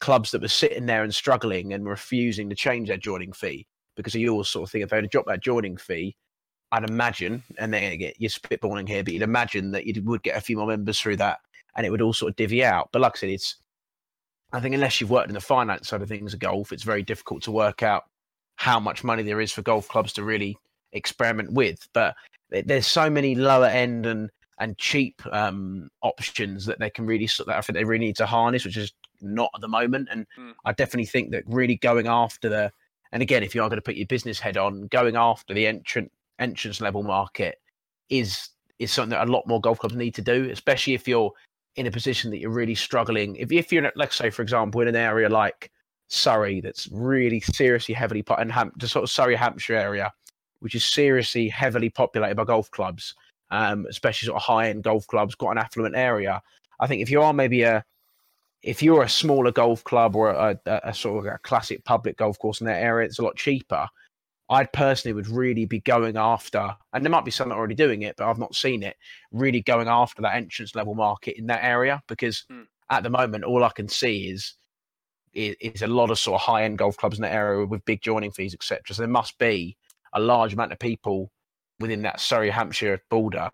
[0.00, 3.66] clubs that were sitting there and struggling and refusing to change their joining fee
[3.96, 6.16] because you always sort of think if they were to drop that joining fee,
[6.72, 10.36] I'd imagine, and then get you're spitballing here, but you'd imagine that you would get
[10.36, 11.38] a few more members through that,
[11.76, 12.88] and it would all sort of divvy out.
[12.92, 13.56] But like I said, it's
[14.52, 17.02] I think unless you've worked in the finance side of things of golf, it's very
[17.02, 18.04] difficult to work out
[18.56, 20.56] how much money there is for golf clubs to really
[20.92, 21.88] experiment with.
[21.92, 22.14] But
[22.50, 27.56] there's so many lower end and and cheap um, options that they can really that
[27.56, 28.92] I think they really need to harness, which is
[29.22, 30.08] not at the moment.
[30.10, 30.52] And mm.
[30.64, 32.72] I definitely think that really going after the
[33.12, 35.66] and again, if you are going to put your business head on, going after the
[35.66, 37.58] entrant entrance level market
[38.08, 41.32] is is something that a lot more golf clubs need to do, especially if you're
[41.76, 43.36] in a position that you're really struggling.
[43.36, 45.70] If if you're, in, let's say, for example, in an area like
[46.08, 50.12] Surrey that's really seriously heavily and Ham, the sort of Surrey Hampshire area,
[50.60, 53.14] which is seriously heavily populated by golf clubs,
[53.50, 56.40] um, especially sort of high end golf clubs, quite an affluent area.
[56.78, 57.84] I think if you are maybe a
[58.62, 62.18] if you're a smaller golf club or a, a, a, sort of a classic public
[62.18, 63.88] golf course in that area, it's a lot cheaper.
[64.50, 68.16] I personally would really be going after, and there might be some already doing it,
[68.16, 68.96] but I've not seen it.
[69.30, 72.66] Really going after that entrance level market in that area because mm.
[72.90, 74.54] at the moment, all I can see is,
[75.32, 77.84] is is, a lot of sort of high end golf clubs in that area with
[77.84, 78.82] big joining fees, etc.
[78.92, 79.76] So there must be
[80.12, 81.30] a large amount of people
[81.78, 83.50] within that Surrey Hampshire border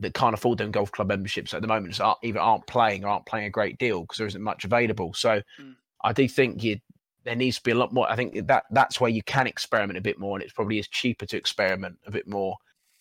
[0.00, 3.08] that can't afford them golf club memberships at the moment so either aren't playing or
[3.08, 5.14] aren't playing a great deal because there isn't much available.
[5.14, 5.74] So mm.
[6.04, 6.78] I do think you
[7.24, 8.10] there needs to be a lot more.
[8.10, 10.88] I think that that's where you can experiment a bit more, and it probably is
[10.88, 12.56] cheaper to experiment a bit more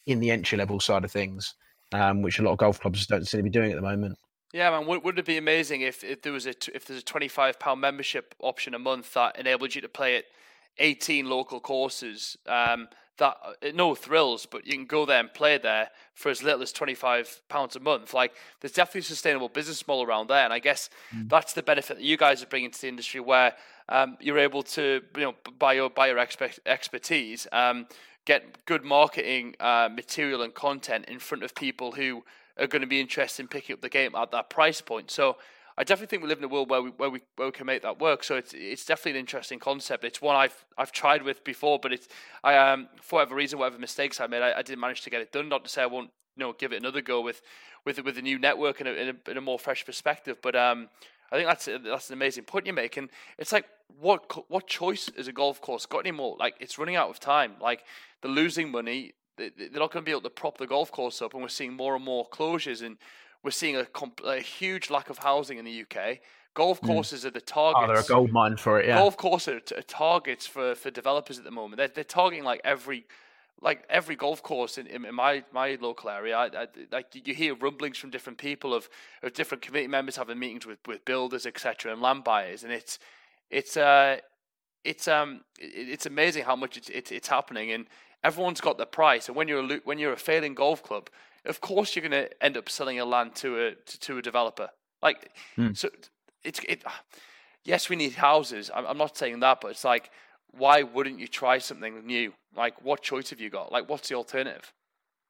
[0.06, 1.56] in the entry level side of things,
[1.92, 4.18] um, which a lot of golf clubs don't seem to be doing at the moment.
[4.54, 7.28] Yeah, man, wouldn't it be amazing if, if there was a if there's a twenty
[7.28, 10.26] five pound membership option a month that enabled you to play it
[10.78, 15.58] 18 local courses um, that uh, no thrills, but you can go there and play
[15.58, 18.14] there for as little as 25 pounds a month.
[18.14, 21.30] Like there's definitely a sustainable business model around there, and I guess mm.
[21.30, 23.54] that's the benefit that you guys are bringing to the industry, where
[23.90, 27.48] um, you're able to you know by your by your expertise.
[27.52, 27.88] Um,
[28.26, 32.24] get good marketing uh, material and content in front of people who
[32.60, 35.10] are going to be interested in picking up the game at that price point.
[35.10, 35.38] So
[35.78, 37.66] I definitely think we live in a world where we where we where we can
[37.66, 38.24] make that work.
[38.24, 40.04] So it's it's definitely an interesting concept.
[40.04, 42.08] It's one I've I've tried with before, but it's
[42.44, 45.22] I um for whatever reason, whatever mistakes I made, I, I didn't manage to get
[45.22, 45.50] it done.
[45.50, 47.42] Not to say I won't you know give it another go with
[47.86, 50.38] with with a new network and in a, in a more fresh perspective.
[50.42, 50.90] But um
[51.32, 53.66] I think that's that's an amazing point you make, and it's like
[54.00, 56.36] what what choice is a golf course got anymore?
[56.38, 57.54] Like it's running out of time.
[57.62, 57.86] Like
[58.22, 59.14] they're losing money.
[59.38, 61.74] They're not going to be able to prop the golf course up, and we're seeing
[61.74, 62.98] more and more closures and
[63.44, 66.20] we're seeing a, comp- a huge lack of housing in the UK.
[66.54, 66.88] Golf hmm.
[66.88, 67.28] courses mm.
[67.28, 67.84] are the targets.
[67.84, 68.88] Oh, they're a gold mine for it.
[68.88, 68.98] Yeah.
[68.98, 71.78] Golf courses are t- targets for, for developers at the moment.
[71.78, 73.06] They're, they're targeting like every
[73.62, 77.56] like every golf course in, in, my my local area, I, I, like you hear
[77.56, 78.90] rumblings from different people of,
[79.22, 82.98] of different committee members having meetings with, with builders, etc., and land buyers, and it's
[83.52, 84.18] it's uh
[84.84, 87.86] it's um it's amazing how much it's, it's it's happening, and
[88.24, 89.28] everyone's got the price.
[89.28, 91.10] And when you're a when you're a failing golf club,
[91.46, 94.22] of course you're going to end up selling your land to a to, to a
[94.22, 94.70] developer.
[95.02, 95.76] Like mm.
[95.76, 95.90] so,
[96.44, 96.84] it's it.
[97.64, 98.72] Yes, we need houses.
[98.74, 100.12] I'm, I'm not saying that, but it's like
[100.52, 102.34] why wouldn't you try something new?
[102.56, 103.72] Like, what choice have you got?
[103.72, 104.74] Like, what's the alternative?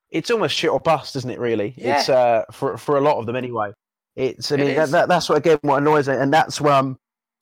[0.10, 1.40] It's almost shit or bust, isn't it?
[1.40, 2.00] Really, yeah.
[2.00, 3.72] it's uh, for for a lot of them anyway.
[4.16, 6.98] It's I mean that, that, that's what again what annoys me, and that's where I'm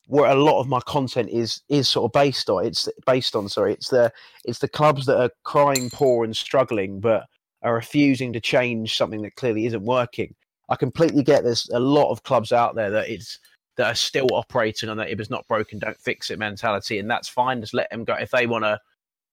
[0.05, 2.65] where a lot of my content is is sort of based on.
[2.65, 4.11] It's based on sorry, it's the
[4.45, 7.26] it's the clubs that are crying poor and struggling, but
[7.62, 10.36] are refusing to change something that clearly isn't working.
[10.70, 13.39] I completely get there's a lot of clubs out there that it's
[13.78, 17.10] that are still operating on that if it's not broken, don't fix it mentality, and
[17.10, 17.62] that's fine.
[17.62, 18.80] Just let them go if they want to.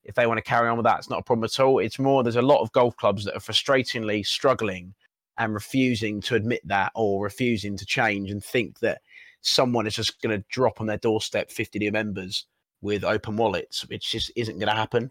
[0.04, 1.80] If they want to carry on with that, it's not a problem at all.
[1.80, 4.94] It's more there's a lot of golf clubs that are frustratingly struggling
[5.36, 9.00] and refusing to admit that or refusing to change and think that
[9.40, 12.46] someone is just going to drop on their doorstep 50 new members
[12.82, 15.10] with open wallets, which just isn't going to happen.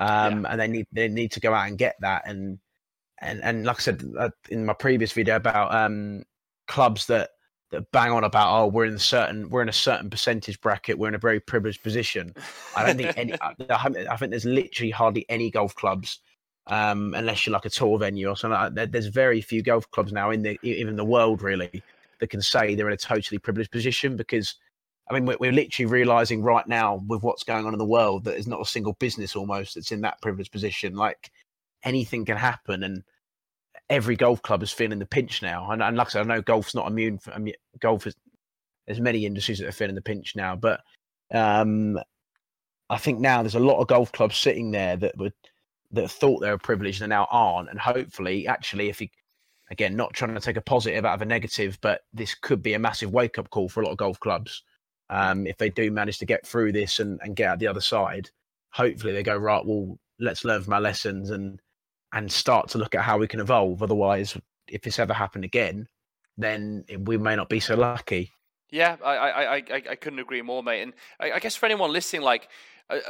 [0.00, 0.52] Um, yeah.
[0.52, 2.22] And they need they need to go out and get that.
[2.26, 2.58] And
[3.20, 6.24] and and like I said uh, in my previous video about um,
[6.66, 7.30] clubs that
[7.70, 10.98] that bang on about oh we're in a certain we're in a certain percentage bracket
[10.98, 12.34] we're in a very privileged position
[12.76, 13.32] i don't think any
[13.70, 16.18] i think there's literally hardly any golf clubs
[16.66, 18.92] um, unless you're like a tour venue or something like that.
[18.92, 21.82] there's very few golf clubs now in the even the world really
[22.20, 24.54] that can say they're in a totally privileged position because
[25.10, 28.24] i mean we're, we're literally realizing right now with what's going on in the world
[28.24, 31.30] that there's not a single business almost that's in that privileged position like
[31.84, 33.02] anything can happen and
[33.90, 35.70] every golf club is feeling the pinch now.
[35.70, 37.18] And, and like I said, I know golf's not immune.
[37.18, 38.14] For, I mean, golf is
[38.86, 40.80] there's many industries that are feeling the pinch now, but
[41.32, 41.98] um,
[42.88, 45.34] I think now there's a lot of golf clubs sitting there that would
[45.92, 47.68] that thought they were privileged and now aren't.
[47.68, 49.08] And hopefully, actually, if you
[49.70, 52.74] again not trying to take a positive out of a negative, but this could be
[52.74, 54.62] a massive wake up call for a lot of golf clubs.
[55.10, 57.80] Um, if they do manage to get through this and, and get out the other
[57.80, 58.30] side,
[58.70, 59.64] hopefully they go right.
[59.64, 61.60] Well, let's learn from our lessons and
[62.12, 63.82] and start to look at how we can evolve.
[63.82, 64.36] Otherwise,
[64.68, 65.88] if this ever happened again,
[66.38, 68.32] then we may not be so lucky.
[68.70, 70.82] Yeah, I I, I, I couldn't agree more, mate.
[70.82, 72.48] And I, I guess for anyone listening, like,
[72.88, 73.00] I,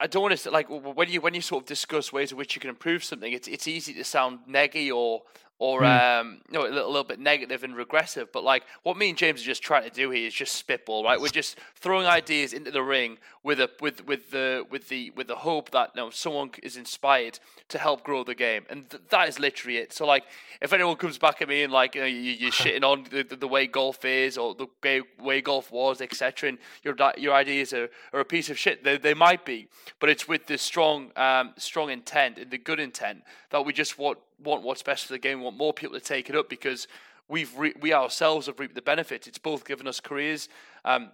[0.00, 2.54] I, don't want to like when you when you sort of discuss ways in which
[2.54, 3.32] you can improve something.
[3.32, 5.22] It's it's easy to sound neggy or
[5.58, 6.20] or mm.
[6.20, 8.32] um, know, a little, little, bit negative and regressive.
[8.32, 11.04] But like what me and James are just trying to do here is just spitball,
[11.04, 11.20] right?
[11.20, 15.26] We're just throwing ideas into the ring with a with with the with the with
[15.26, 17.38] the hope that you know someone is inspired
[17.68, 19.92] to help grow the game, and th- that is literally it.
[19.92, 20.24] So like,
[20.60, 23.22] if anyone comes back at me and like you know, you, are shitting on the,
[23.22, 27.72] the, way golf is or the way, way golf was, etc., and your your ideas
[27.72, 31.10] are, are a piece of shit, they, they might be, but it's with the strong
[31.16, 35.12] um, strong intent and the good intent that we just want want what's best for
[35.12, 35.40] the game.
[35.40, 36.88] Want more people to take it up because
[37.28, 39.26] we've re- we ourselves have reaped the benefits.
[39.26, 40.48] It's both given us careers.
[40.84, 41.10] Um,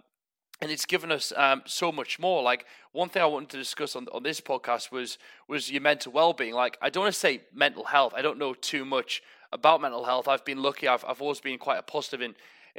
[0.61, 2.43] and it's given us um, so much more.
[2.43, 5.17] Like one thing I wanted to discuss on on this podcast was
[5.47, 6.53] was your mental well being.
[6.53, 8.13] Like I don't want to say mental health.
[8.15, 10.27] I don't know too much about mental health.
[10.27, 10.87] I've been lucky.
[10.87, 12.21] I've I've always been quite a positive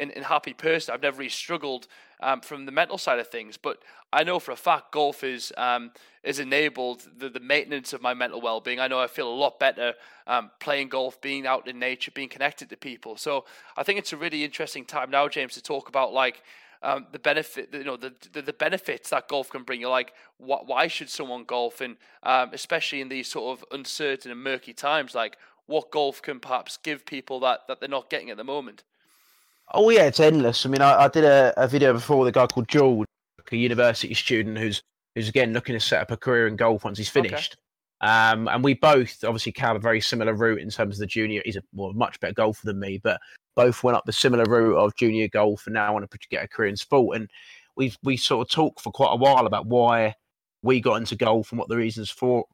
[0.00, 0.92] and in happy person.
[0.92, 1.86] I've never really struggled
[2.20, 3.78] um, from the mental side of things, but
[4.12, 5.92] I know for a fact golf is um,
[6.24, 8.80] is enabled the, the maintenance of my mental well being.
[8.80, 9.94] I know I feel a lot better
[10.26, 13.16] um, playing golf, being out in nature, being connected to people.
[13.16, 13.44] So
[13.76, 16.42] I think it's a really interesting time now, James, to talk about like.
[16.82, 19.82] Um, the benefit, you know, the, the, the benefits that golf can bring.
[19.82, 21.82] You're like, wh- why should someone golf?
[21.82, 25.36] And um, especially in these sort of uncertain and murky times, like
[25.66, 28.82] what golf can perhaps give people that that they're not getting at the moment.
[29.72, 30.66] Oh yeah, it's endless.
[30.66, 33.06] I mean, I, I did a, a, video before with a guy called George,
[33.50, 34.82] a university student who's
[35.14, 37.56] who's again looking to set up a career in golf once he's finished.
[38.02, 38.10] Okay.
[38.12, 41.42] Um, and we both obviously have a very similar route in terms of the junior.
[41.44, 43.20] He's a well, much better golfer than me, but
[43.54, 46.48] both went up the similar route of junior golf, and now want to get a
[46.48, 47.16] career in sport.
[47.16, 47.28] And
[47.76, 50.14] we we sort of talked for quite a while about why
[50.62, 52.44] we got into golf and what the reasons for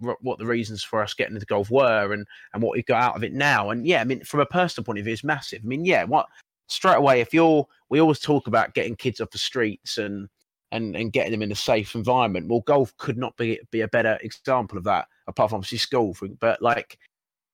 [0.00, 3.16] what the reasons for us getting into golf were and and what we got out
[3.16, 5.60] of it now and yeah i mean from a personal point of view it's massive
[5.64, 6.26] i mean yeah what
[6.66, 10.28] straight away, if you're, we always talk about getting kids off the streets and
[10.72, 12.48] and and getting them in a safe environment.
[12.48, 16.14] Well, golf could not be be a better example of that, apart from obviously school.
[16.14, 16.36] Thing.
[16.40, 16.98] But like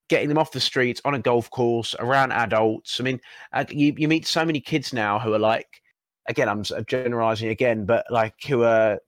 [0.08, 2.98] getting them off the streets on a golf course around adults.
[2.98, 3.20] I mean,
[3.52, 5.82] uh, you you meet so many kids now who are like,
[6.28, 8.98] again, I'm generalizing again, but like who are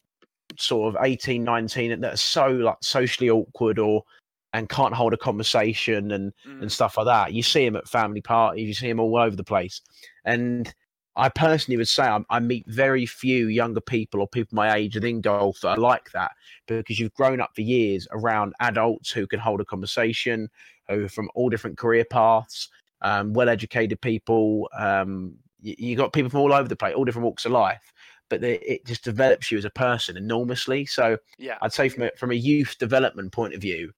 [0.58, 4.04] sort of 18 19 that are so like socially awkward or
[4.52, 6.60] and can't hold a conversation and mm.
[6.60, 7.32] and stuff like that.
[7.32, 9.80] You see him at family parties, you see him all over the place,
[10.24, 10.72] and
[11.16, 14.94] I personally would say I, I, meet very few younger people or people my age
[14.94, 16.32] within golf that are like that
[16.66, 20.48] because you've grown up for years around adults who can hold a conversation,
[20.88, 22.68] who are from all different career paths,
[23.02, 24.70] um, well-educated people.
[24.78, 27.92] Um, you, you got people from all over the place, all different walks of life,
[28.30, 30.86] but it just develops you as a person enormously.
[30.86, 33.92] So yeah, I'd say from a, from a youth development point of view,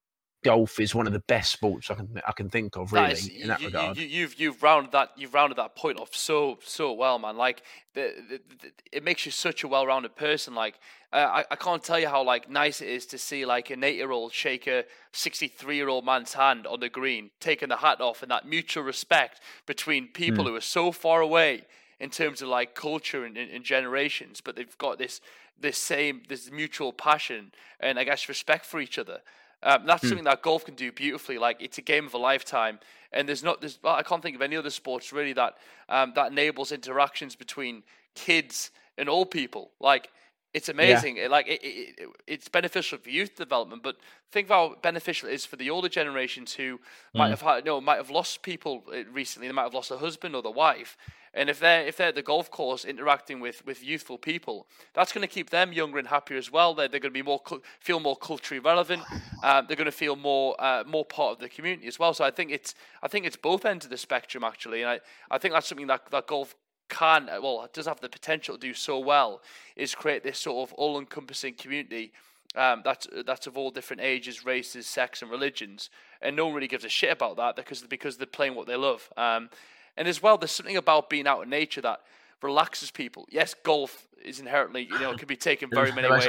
[0.44, 3.28] golf is one of the best sports I can I can think of really is,
[3.28, 3.96] in that you, regard.
[3.96, 7.36] You, have you've, you've rounded that you've rounded that point off so so well, man.
[7.36, 7.62] Like
[7.94, 10.54] the, the, the, it makes you such a well-rounded person.
[10.54, 10.78] Like
[11.12, 13.82] uh, I I can't tell you how like nice it is to see like an
[13.82, 18.46] eight-year-old shake a sixty-three-year-old man's hand on the green, taking the hat off, and that
[18.46, 20.48] mutual respect between people mm.
[20.48, 21.62] who are so far away
[21.98, 25.20] in terms of like culture and, and, and generations, but they've got this
[25.58, 29.20] this same this mutual passion and I guess respect for each other.
[29.64, 30.08] Um, that's hmm.
[30.08, 31.38] something that golf can do beautifully.
[31.38, 32.78] Like it's a game of a lifetime,
[33.12, 35.56] and there's not there's well, I can't think of any other sports really that
[35.88, 37.82] um, that enables interactions between
[38.14, 39.70] kids and old people.
[39.80, 40.10] Like
[40.54, 41.16] it's amazing.
[41.16, 41.24] Yeah.
[41.24, 43.96] It, like it, it, it's beneficial for youth development, but
[44.30, 46.80] think of how beneficial it is for the older generations who mm.
[47.14, 49.48] might have had, you know, might have lost people uh, recently.
[49.48, 50.96] They might have lost a husband or the wife,
[51.34, 55.12] and if they're if they're at the golf course interacting with, with youthful people, that's
[55.12, 56.74] going to keep them younger and happier as well.
[56.74, 57.42] They're, they're going to be more
[57.80, 59.02] feel more culturally relevant.
[59.42, 62.14] Um, they're going to feel more uh, more part of the community as well.
[62.14, 65.00] So I think it's I think it's both ends of the spectrum actually, and I,
[65.30, 66.54] I think that's something that, that golf
[66.88, 69.40] can well does have the potential to do so well
[69.74, 72.12] is create this sort of all encompassing community
[72.56, 75.90] um, that's that's of all different ages, races, sex, and religions,
[76.22, 78.76] and no one really gives a shit about that because because they're playing what they
[78.76, 79.10] love.
[79.16, 79.50] Um,
[79.96, 82.00] and as well, there's something about being out in nature that
[82.42, 83.26] relaxes people.
[83.30, 86.26] Yes, golf is inherently, you know, it can be taken very many ways.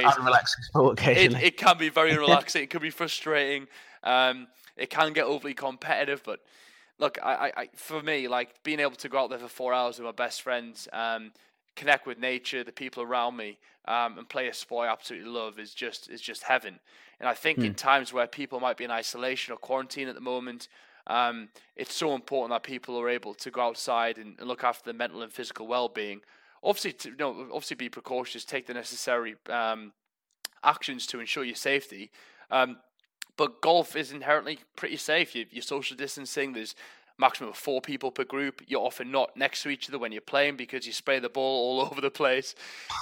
[1.16, 2.62] It, it, can be very relaxing.
[2.62, 3.66] it can be frustrating.
[4.02, 6.40] Um, it can get overly competitive, but
[6.98, 9.98] look, I, I, for me, like being able to go out there for four hours
[9.98, 11.32] with my best friends, um,
[11.74, 15.58] connect with nature, the people around me, um, and play a sport I absolutely love
[15.58, 16.78] is just is just heaven.
[17.20, 17.72] And I think in hmm.
[17.72, 20.68] times where people might be in isolation or quarantine at the moment,
[21.06, 24.84] um, it's so important that people are able to go outside and, and look after
[24.84, 26.20] their mental and physical well-being.
[26.62, 29.92] Obviously, to, you know, obviously be precautious, take the necessary um,
[30.64, 32.10] actions to ensure your safety.
[32.50, 32.78] Um,
[33.36, 35.34] but golf is inherently pretty safe.
[35.34, 36.52] You, you're social distancing.
[36.52, 36.74] There's
[37.18, 38.62] maximum of four people per group.
[38.66, 41.80] You're often not next to each other when you're playing because you spray the ball
[41.80, 42.54] all over the place.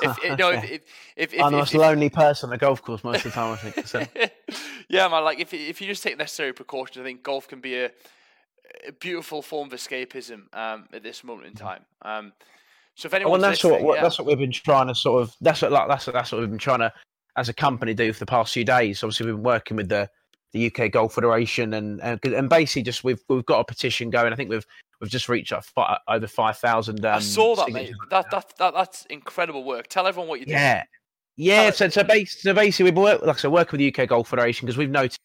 [0.03, 0.83] If, you know, if,
[1.17, 3.53] if, if, I'm the most lonely person on a golf course most of the time,
[3.53, 3.87] I think.
[3.87, 4.05] So.
[4.89, 5.25] yeah, man.
[5.25, 7.91] Like if if you just take necessary precautions, I think golf can be a,
[8.87, 11.85] a beautiful form of escapism um, at this moment in time.
[12.03, 12.33] Um,
[12.95, 14.03] so if anyone, well, that's what, what yeah.
[14.03, 16.41] that's what we've been trying to sort of that's what like that's what, that's what
[16.41, 16.93] we've been trying to
[17.37, 19.03] as a company do for the past few days.
[19.03, 20.09] Obviously, we've been working with the
[20.55, 24.33] the UK Golf Federation, and and, and basically just we've we've got a petition going.
[24.33, 24.67] I think we've
[25.01, 27.05] we've just reached five, over five thousand.
[27.05, 27.93] Um, I saw that, mate.
[28.11, 29.89] That, that that that's incredible work.
[29.89, 30.53] Tell everyone what you did.
[30.53, 30.85] Yeah,
[31.37, 31.71] yeah.
[31.71, 34.29] so so, base, so basically, we've worked like I said, working with the UK Golf
[34.29, 35.19] Federation because we've noticed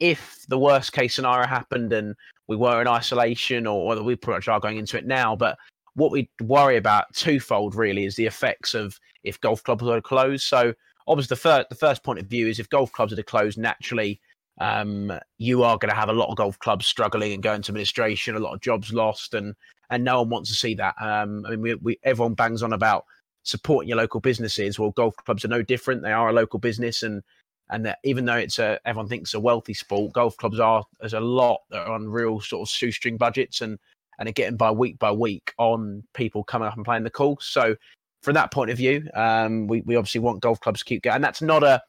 [0.00, 2.14] if the worst case scenario happened and
[2.46, 5.58] we were in isolation, or, or we pretty much are going into it now, but
[5.94, 10.44] what we worry about twofold really is the effects of if golf clubs are closed.
[10.44, 10.72] So
[11.06, 13.58] obviously the first the first point of view is if golf clubs are to close
[13.58, 14.20] naturally
[14.60, 17.70] um, you are going to have a lot of golf clubs struggling and going to
[17.70, 19.54] administration, a lot of jobs lost, and
[19.90, 20.94] and no one wants to see that.
[21.00, 23.04] Um, I mean, we, we everyone bangs on about
[23.44, 24.78] supporting your local businesses.
[24.78, 27.22] Well, golf clubs are no different; they are a local business, and
[27.70, 31.14] and that even though it's a everyone thinks a wealthy sport, golf clubs are there's
[31.14, 33.78] a lot that are on real sort of shoestring budgets and
[34.18, 37.46] and are getting by week by week on people coming up and playing the course.
[37.46, 37.76] So
[38.22, 41.16] from that point of view, um, we we obviously want golf clubs to keep going,
[41.16, 41.80] and that's not a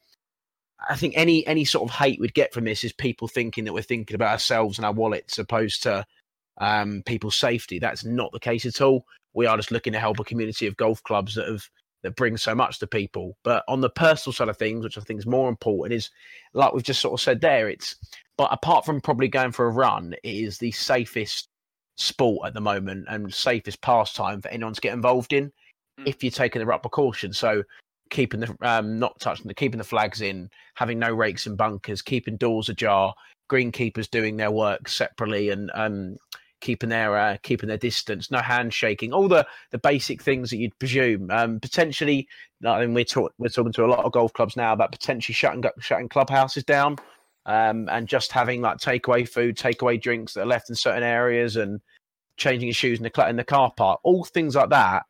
[0.88, 3.72] I think any any sort of hate we'd get from this is people thinking that
[3.72, 6.04] we're thinking about ourselves and our wallets opposed to
[6.58, 7.78] um, people's safety.
[7.78, 9.04] That's not the case at all.
[9.34, 11.68] We are just looking to help a community of golf clubs that have
[12.02, 13.36] that bring so much to people.
[13.44, 16.10] But on the personal side of things, which I think is more important, is
[16.54, 17.68] like we've just sort of said there.
[17.68, 17.96] It's
[18.36, 21.48] but apart from probably going for a run, it is the safest
[21.96, 25.52] sport at the moment and safest pastime for anyone to get involved in
[25.98, 26.06] mm.
[26.06, 27.36] if you're taking the right precautions.
[27.36, 27.62] So
[28.10, 32.02] keeping the um, not touching the keeping the flags in, having no rakes and bunkers,
[32.02, 33.14] keeping doors ajar,
[33.50, 36.16] greenkeepers doing their work separately, and um,
[36.60, 40.78] keeping their uh, keeping their distance, no handshaking, all the the basic things that you'd
[40.78, 41.30] presume.
[41.30, 42.28] Um, potentially,
[42.66, 45.34] I mean, we're talk, we're talking to a lot of golf clubs now about potentially
[45.34, 46.96] shutting shutting clubhouses down,
[47.46, 51.56] um, and just having like takeaway food, takeaway drinks that are left in certain areas,
[51.56, 51.80] and
[52.36, 55.04] changing your shoes in the in the car park, all things like that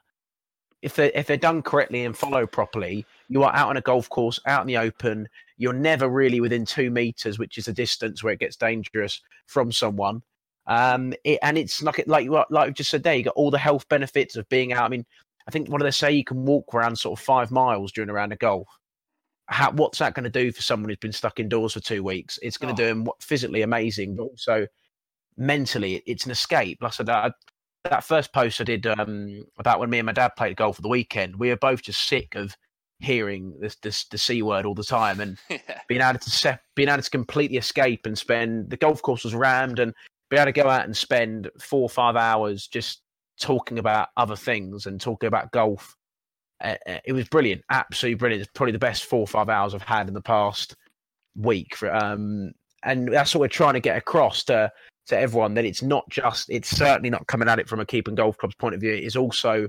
[0.83, 4.09] if they if they're done correctly and followed properly, you are out on a golf
[4.09, 5.29] course, out in the open.
[5.57, 9.73] You're never really within two meters, which is a distance where it gets dangerous from
[9.73, 10.23] someone.
[10.67, 13.51] Um, it, and it's like like you like you just said there, you got all
[13.51, 14.85] the health benefits of being out.
[14.85, 15.05] I mean,
[15.47, 16.13] I think what do they say?
[16.13, 18.69] You can walk around sort of five miles during a round of golf.
[19.47, 22.39] How, what's that going to do for someone who's been stuck indoors for two weeks?
[22.41, 22.87] It's going to oh.
[22.87, 24.67] do them physically amazing, but also
[25.37, 26.79] mentally, it's an escape.
[26.81, 27.33] Like I said, I,
[27.85, 30.83] that first post I did um, about when me and my dad played golf for
[30.83, 32.57] the weekend, we were both just sick of
[33.01, 35.81] hearing this, this the c word all the time and yeah.
[35.89, 39.35] being able to se- being able to completely escape and spend the golf course was
[39.35, 39.95] rammed and
[40.29, 43.03] be able to go out and spend four or five hours just
[43.41, 45.97] talking about other things and talking about golf.
[46.63, 46.75] Uh,
[47.05, 48.43] it was brilliant, absolutely brilliant.
[48.43, 50.77] It's probably the best four or five hours I've had in the past
[51.35, 51.75] week.
[51.75, 52.53] For, um,
[52.85, 54.71] and that's what we're trying to get across to
[55.07, 58.15] to everyone that it's not just it's certainly not coming at it from a keeping
[58.15, 58.93] golf club's point of view.
[58.93, 59.69] It is also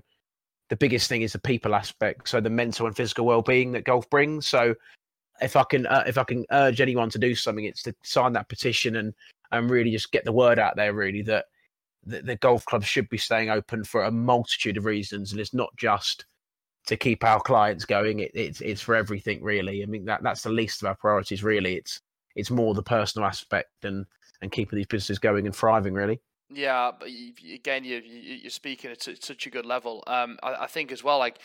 [0.69, 3.83] the biggest thing is the people aspect, so the mental and physical well being that
[3.83, 4.47] golf brings.
[4.47, 4.75] So
[5.41, 8.33] if I can uh, if I can urge anyone to do something, it's to sign
[8.33, 9.13] that petition and
[9.51, 10.93] and really just get the word out there.
[10.93, 11.45] Really that
[12.05, 15.53] the, the golf club should be staying open for a multitude of reasons, and it's
[15.53, 16.25] not just
[16.87, 18.19] to keep our clients going.
[18.19, 19.83] It, it's it's for everything really.
[19.83, 21.43] I mean that that's the least of our priorities.
[21.43, 22.01] Really, it's
[22.35, 24.05] it's more the personal aspect and
[24.41, 25.93] and keeping these businesses going and thriving.
[25.93, 26.19] Really.
[26.53, 30.03] Yeah, but you, again, you, you're speaking at such a good level.
[30.07, 31.39] Um, I, I think as well, like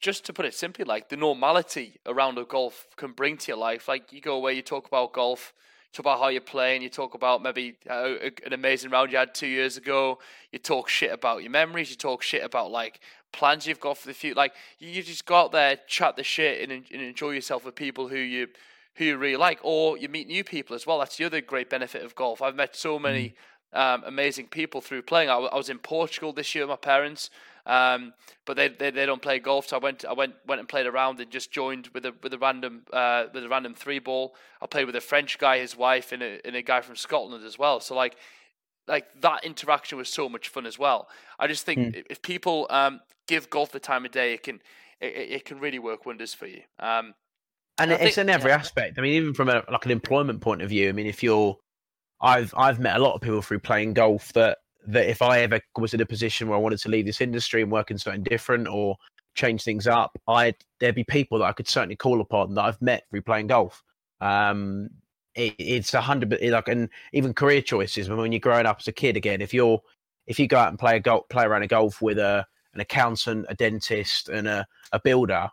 [0.00, 3.58] just to put it simply, like the normality around a golf can bring to your
[3.58, 3.88] life.
[3.88, 5.52] Like you go away, you talk about golf,
[5.92, 9.46] talk about how you're playing, you talk about maybe an amazing round you had two
[9.46, 10.18] years ago.
[10.52, 13.00] You talk shit about your memories, you talk shit about like
[13.32, 14.36] plans you've got for the future.
[14.36, 18.08] Like you just go out there, chat the shit, and, and enjoy yourself with people
[18.08, 18.48] who you
[18.96, 20.98] who you really like, or you meet new people as well.
[20.98, 22.42] That's the other great benefit of golf.
[22.42, 23.30] I've met so many.
[23.30, 23.34] Mm
[23.72, 25.28] um, amazing people through playing.
[25.28, 27.30] I, I, was in Portugal this year with my parents,
[27.66, 29.68] um, but they, they, they don't play golf.
[29.68, 32.32] So I went I went went and played around and just joined with a with
[32.32, 34.34] a random uh, with a random three ball.
[34.62, 37.44] I played with a French guy, his wife, and a, and a guy from Scotland
[37.44, 37.80] as well.
[37.80, 38.16] So like
[38.88, 41.08] like that interaction was so much fun as well.
[41.38, 42.04] I just think mm.
[42.08, 44.60] if people um, give golf the time of day, it can
[45.00, 46.62] it, it can really work wonders for you.
[46.78, 47.14] Um,
[47.78, 48.56] and it's think, in every yeah.
[48.56, 48.98] aspect.
[48.98, 50.88] I mean, even from a like an employment point of view.
[50.88, 51.56] I mean, if you're
[52.20, 55.60] I've I've met a lot of people through playing golf that that if I ever
[55.76, 58.22] was in a position where I wanted to leave this industry and work in something
[58.22, 58.96] different or
[59.34, 62.82] change things up, I there'd be people that I could certainly call upon that I've
[62.82, 63.82] met through playing golf.
[64.20, 64.88] Um,
[65.34, 68.08] it, it's a hundred, like, and even career choices.
[68.08, 69.80] When you're growing up as a kid, again, if you're
[70.26, 72.80] if you go out and play a golf, play around a golf with a an
[72.80, 75.48] accountant, a dentist, and a, a builder,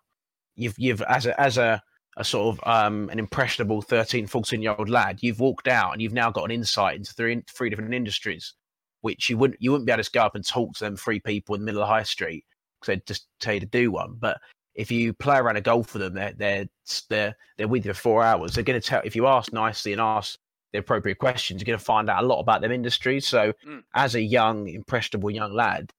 [0.55, 1.81] you've you've as a as a
[2.17, 6.01] a sort of um, an impressionable 13, 14 year old lad, you've walked out and
[6.01, 8.53] you've now got an insight into three, three different industries,
[9.01, 11.19] which you wouldn't you wouldn't be able to go up and talk to them three
[11.19, 12.45] people in the middle of the high street
[12.79, 14.15] because they'd just tell you to do one.
[14.19, 14.39] But
[14.75, 16.65] if you play around a golf with them, they're they're
[17.09, 18.53] they're they're with you for four hours.
[18.53, 20.37] They're going to tell if you ask nicely and ask
[20.71, 23.27] the appropriate questions, you're going to find out a lot about them industries.
[23.27, 23.83] So, mm.
[23.95, 25.93] as a young, impressionable young lad,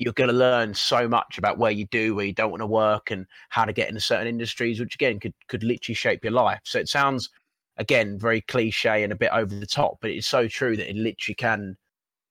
[0.00, 2.66] you're going to learn so much about where you do, where you don't want to
[2.66, 6.32] work, and how to get into certain industries, which again could could literally shape your
[6.32, 6.60] life.
[6.64, 7.28] So it sounds
[7.76, 10.96] again very cliche and a bit over the top, but it's so true that it
[10.96, 11.76] literally can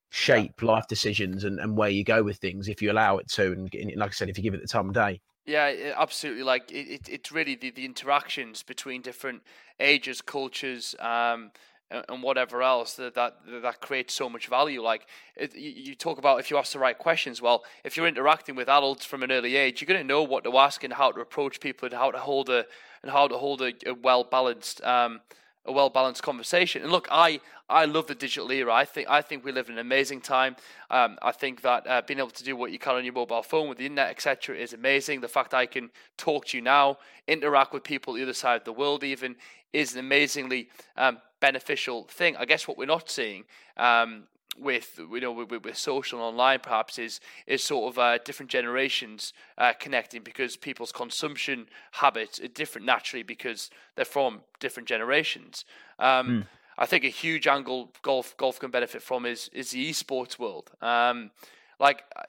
[0.10, 0.68] shape yeah.
[0.68, 3.52] life decisions and, and where you go with things if you allow it to.
[3.52, 5.22] And like I said, if you give it the time of day.
[5.46, 6.44] Yeah, absolutely.
[6.44, 9.44] Like it, it, it's really the, the interactions between different
[9.80, 11.52] ages, cultures, um,
[11.92, 14.82] and whatever else that that, that creates so much value.
[14.82, 17.42] Like it, you talk about if you ask the right questions.
[17.42, 20.44] Well, if you're interacting with adults from an early age, you're going to know what
[20.44, 22.66] to ask and how to approach people and how to hold a
[23.02, 25.22] and how to hold a, a well balanced um,
[25.66, 26.84] a well balanced conversation.
[26.84, 28.74] And look, I I love the digital era.
[28.74, 30.56] I think I think we live in an amazing time.
[30.90, 33.44] Um, I think that uh, being able to do what you can on your mobile
[33.44, 35.22] phone with the internet, etc., is amazing.
[35.22, 38.66] The fact I can talk to you now, interact with people the other side of
[38.66, 39.36] the world, even
[39.74, 42.36] is an amazingly um, beneficial thing.
[42.38, 43.46] I guess what we're not seeing
[43.78, 44.24] um,
[44.58, 48.52] with you know with, with, social and online perhaps is is sort of uh, different
[48.52, 55.66] generations uh, connecting because people's consumption habits are different naturally because they're from different generations.
[55.98, 56.46] Um, mm.
[56.78, 60.72] I think a huge angle golf golf can benefit from is is the esports world.
[60.82, 61.32] Um,
[61.80, 62.24] like, uh,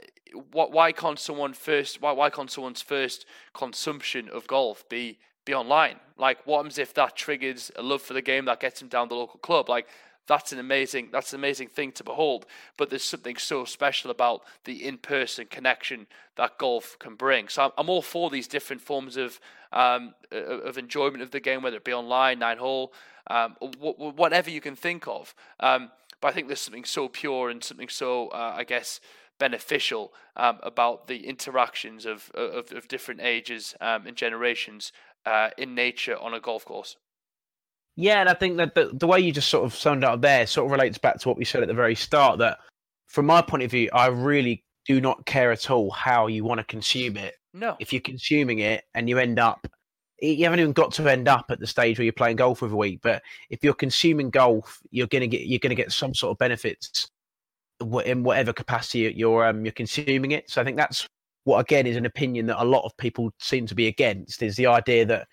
[0.53, 0.73] what?
[0.73, 2.01] Why can't someone first?
[2.01, 5.19] Why why can't someone's first consumption of golf be
[5.55, 5.97] online.
[6.17, 9.09] Like, what happens if that triggers a love for the game that gets him down
[9.09, 9.69] the local club?
[9.69, 9.89] Like,
[10.27, 12.47] that's an amazing that's an amazing thing to behold.
[12.77, 17.49] But there's something so special about the in-person connection that golf can bring.
[17.49, 19.41] So I'm, I'm all for these different forms of
[19.73, 22.93] um, of enjoyment of the game, whether it be online, nine hole,
[23.29, 25.35] um, whatever you can think of.
[25.59, 25.91] Um,
[26.21, 29.01] but I think there's something so pure and something so, uh, I guess,
[29.39, 34.93] beneficial um, about the interactions of, of, of different ages um, and generations
[35.27, 36.97] uh, in nature on a golf course.
[37.97, 40.47] Yeah, and I think that the, the way you just sort of summed up there
[40.47, 42.39] sort of relates back to what we said at the very start.
[42.39, 42.59] That
[43.09, 46.59] from my point of view, I really do not care at all how you want
[46.59, 47.35] to consume it.
[47.53, 47.77] No.
[47.81, 49.67] If you're consuming it and you end up,
[50.21, 52.77] you haven't even got to end up at the stage where you're playing golf every
[52.77, 53.01] week.
[53.03, 57.11] But if you're consuming golf, you're gonna get you're gonna get some sort of benefits
[58.05, 60.51] in whatever capacity you're um, you're consuming it.
[60.51, 61.07] So I think that's
[61.45, 64.57] what again is an opinion that a lot of people seem to be against is
[64.57, 65.27] the idea that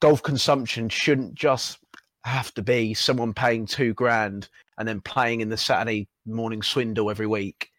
[0.00, 1.78] golf consumption shouldn't just
[2.24, 4.48] have to be someone paying two grand
[4.78, 7.70] and then playing in the Saturday morning swindle every week,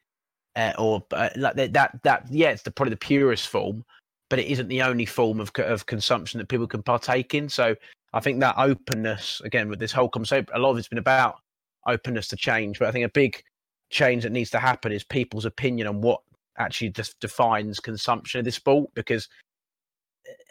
[0.56, 2.00] uh, or uh, like that, that.
[2.04, 3.84] That yeah, it's the, probably the purest form,
[4.30, 7.50] but it isn't the only form of of consumption that people can partake in.
[7.50, 7.76] So
[8.14, 11.40] I think that openness again with this whole conversation, a lot of it's been about
[11.88, 13.44] openness to change, but I think a big
[13.90, 16.22] change that needs to happen is people's opinion on what
[16.58, 19.28] actually just defines consumption of this sport because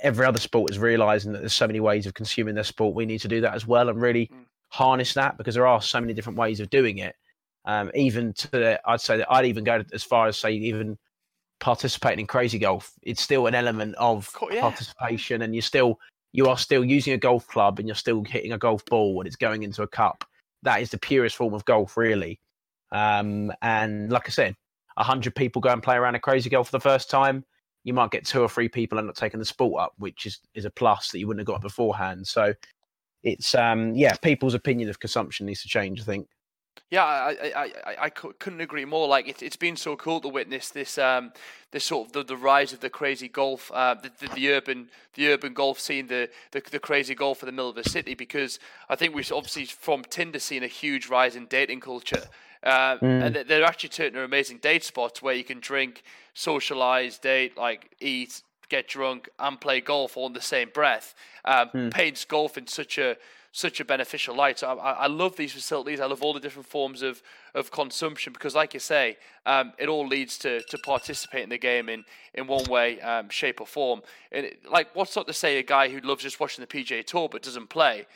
[0.03, 2.95] every other sport is realizing that there's so many ways of consuming their sport.
[2.95, 4.45] We need to do that as well and really mm.
[4.69, 7.15] harness that because there are so many different ways of doing it.
[7.65, 10.99] Um, even to, I'd say that I'd even go as far as say even
[11.61, 12.93] participating in crazy golf.
[13.03, 14.61] It's still an element of yeah.
[14.61, 15.99] participation, and you're still
[16.33, 19.27] you are still using a golf club and you're still hitting a golf ball and
[19.27, 20.25] it's going into a cup.
[20.65, 22.41] That is the purest form of golf, really.
[22.91, 24.57] Um, and like I said,
[25.03, 27.45] hundred people go and play around a crazy girl for the first time
[27.85, 30.41] you might get two or three people end up taking the sport up, which is
[30.55, 32.27] is a plus that you wouldn't have got beforehand.
[32.27, 32.55] So
[33.23, 36.01] it's um yeah, people's opinion of consumption needs to change.
[36.01, 36.29] I think.
[36.91, 39.09] Yeah, I, I, I, I couldn't agree more.
[39.09, 41.33] Like it, it's been so cool to witness this, um,
[41.71, 44.89] this sort of the, the rise of the crazy golf, uh, the, the, the urban,
[45.15, 48.15] the urban golf scene, the, the, the crazy golf in the middle of the city.
[48.15, 52.25] Because I think we've obviously from Tinder seen a huge rise in dating culture,
[52.65, 53.23] uh, mm.
[53.23, 56.03] and they're actually turning to amazing date spots where you can drink,
[56.33, 61.15] socialize, date, like eat, get drunk, and play golf all in the same breath.
[61.45, 61.93] Um, mm.
[61.93, 63.17] Paints golf in such a
[63.57, 64.59] such a beneficial light.
[64.59, 66.01] So I, I, love these facilities.
[66.01, 67.23] I love all the different forms of,
[67.55, 71.59] of consumption because, like you say, um, it all leads to, to participate in the
[71.59, 72.05] game in,
[72.35, 74.03] in one way, um, shape, or form.
[74.33, 77.07] And it, like, what's not to say a guy who loves just watching the PGA
[77.07, 78.07] Tour but doesn't play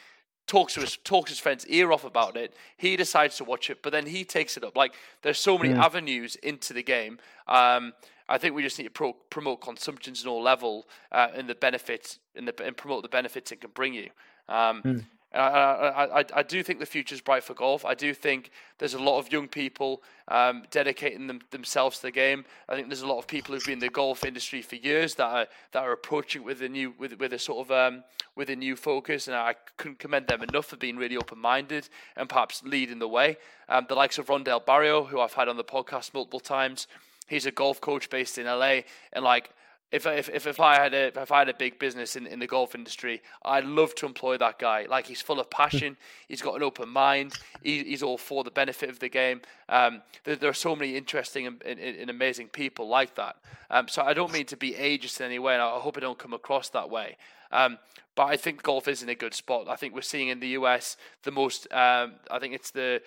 [0.49, 2.55] talks to his talks his friend's ear off about it.
[2.77, 4.77] He decides to watch it, but then he takes it up.
[4.77, 5.79] Like there's so many mm.
[5.79, 7.19] avenues into the game.
[7.47, 7.93] Um,
[8.29, 11.55] I think we just need to pro- promote consumptions in all level uh, and the
[11.55, 14.11] benefits and, the, and promote the benefits it can bring you.
[14.49, 15.05] Um, mm.
[15.35, 17.85] I, I, I, do think the future is bright for golf.
[17.85, 22.11] I do think there's a lot of young people um, dedicating them, themselves to the
[22.11, 22.47] game.
[22.67, 25.17] I think there's a lot of people who've been in the golf industry for years
[25.17, 28.05] that are that are approaching with a new with with a sort of um,
[28.37, 31.91] with a new focus, and I couldn't commend them enough for being really open minded
[32.17, 33.37] and perhaps leading the way.
[33.69, 36.87] Um, the likes of Rondell Barrio, who I've had on the podcast multiple times.
[37.27, 38.81] He's a golf coach based in LA,
[39.13, 39.51] and like
[39.91, 42.39] if if if, if I had a if I had a big business in, in
[42.39, 44.87] the golf industry, I'd love to employ that guy.
[44.89, 45.97] Like he's full of passion,
[46.29, 49.41] he's got an open mind, he, he's all for the benefit of the game.
[49.69, 53.37] Um, there, there, are so many interesting and, and, and amazing people like that.
[53.71, 56.01] Um, so I don't mean to be ageist in any way, and I hope I
[56.01, 57.17] don't come across that way.
[57.51, 57.79] Um,
[58.15, 59.69] but I think golf is in a good spot.
[59.69, 61.73] I think we're seeing in the US the most.
[61.73, 63.01] Um, I think it's the.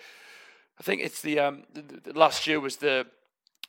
[0.80, 3.06] I think it's the, um, the, the last year was the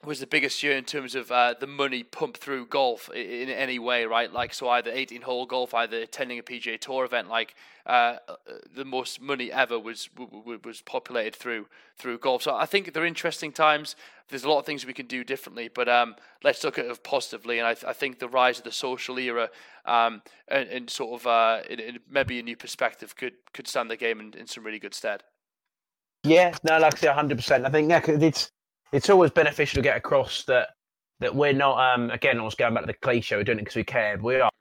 [0.05, 3.79] was the biggest year in terms of uh, the money pumped through golf in, any
[3.79, 4.31] way, right?
[4.31, 8.35] Like, so either 18 hole golf, either attending a PGA Tour event, like uh, uh,
[8.75, 10.09] the most money ever was
[10.63, 12.43] was populated through through golf.
[12.43, 13.95] So I think they're interesting times.
[14.29, 17.03] There's a lot of things we can do differently, but um, let's look at it
[17.03, 17.59] positively.
[17.59, 19.49] And I, th- I, think the rise of the social era
[19.85, 23.91] um, and, and, sort of uh, in, in maybe a new perspective could could stand
[23.91, 25.23] the game in, in some really good stead.
[26.23, 27.65] Yeah, no, like I say, 100%.
[27.65, 28.49] I think yeah, it's
[28.93, 30.69] it's always beneficial to get across that
[31.19, 31.95] that we're not.
[31.95, 33.35] Um, again, I was going back to the cliche.
[33.35, 34.17] We're doing it because we care.
[34.21, 34.51] We are.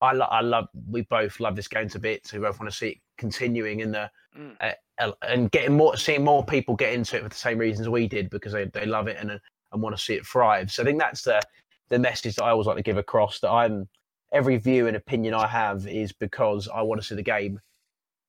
[0.00, 0.68] I, lo- I love.
[0.88, 2.32] We both love this game to bits.
[2.32, 4.54] We both want to see it continuing in the mm.
[4.60, 8.06] uh, and getting more, seeing more people get into it for the same reasons we
[8.06, 9.40] did because they, they love it and
[9.72, 10.70] and want to see it thrive.
[10.70, 11.42] So I think that's the
[11.88, 13.40] the message that I always like to give across.
[13.40, 13.88] That I'm
[14.32, 17.58] every view and opinion I have is because I want to see the game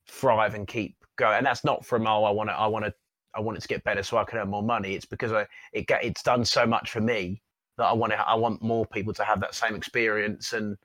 [0.08, 1.38] thrive and keep going.
[1.38, 2.94] And that's not from oh I want to I want to
[3.36, 4.96] I want it to get better so I can earn more money.
[4.96, 7.42] It's because I, it get, it's done so much for me
[7.78, 10.78] that I want to, I want more people to have that same experience and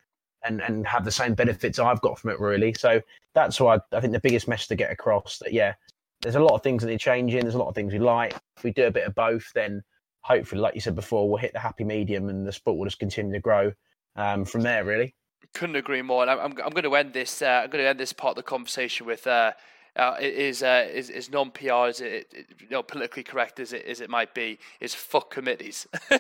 [0.45, 2.41] and and have the same benefits I've got from it.
[2.41, 3.01] Really, so
[3.35, 5.75] that's why I, I think the biggest message to get across that yeah,
[6.21, 7.41] there's a lot of things that are changing.
[7.41, 8.35] There's a lot of things we like.
[8.57, 9.83] If we do a bit of both, then
[10.23, 12.99] hopefully, like you said before, we'll hit the happy medium and the sport will just
[12.99, 13.73] continue to grow
[14.17, 14.85] um, from there.
[14.85, 15.15] Really.
[15.53, 16.23] Couldn't agree more.
[16.23, 17.43] And I'm, I'm, going to end this.
[17.43, 19.53] Uh, I'm going to end this part of the conversation with uh,
[19.97, 24.01] uh, is, uh, is is non-PR, is it, you know, politically correct as it as
[24.01, 25.87] it might be, is fuck committees.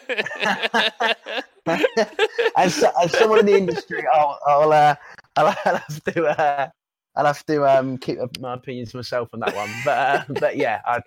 [2.57, 4.95] as, as someone in the industry, I'll I'll, uh,
[5.37, 6.69] I'll have to uh,
[7.17, 9.71] I'll have to um, keep my opinions to myself on that one.
[9.85, 11.01] But uh, but yeah, I,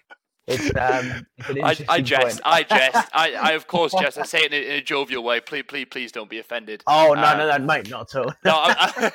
[0.48, 2.42] it's, um, it's I, I jest.
[2.46, 3.10] I jest.
[3.14, 4.18] I, I of course jest.
[4.18, 5.42] I say it in a, in a, jovial way.
[5.42, 6.84] Please, please, please don't be offended.
[6.88, 8.34] Oh no, no, no, mate, not at all.
[8.46, 9.12] no, I'm,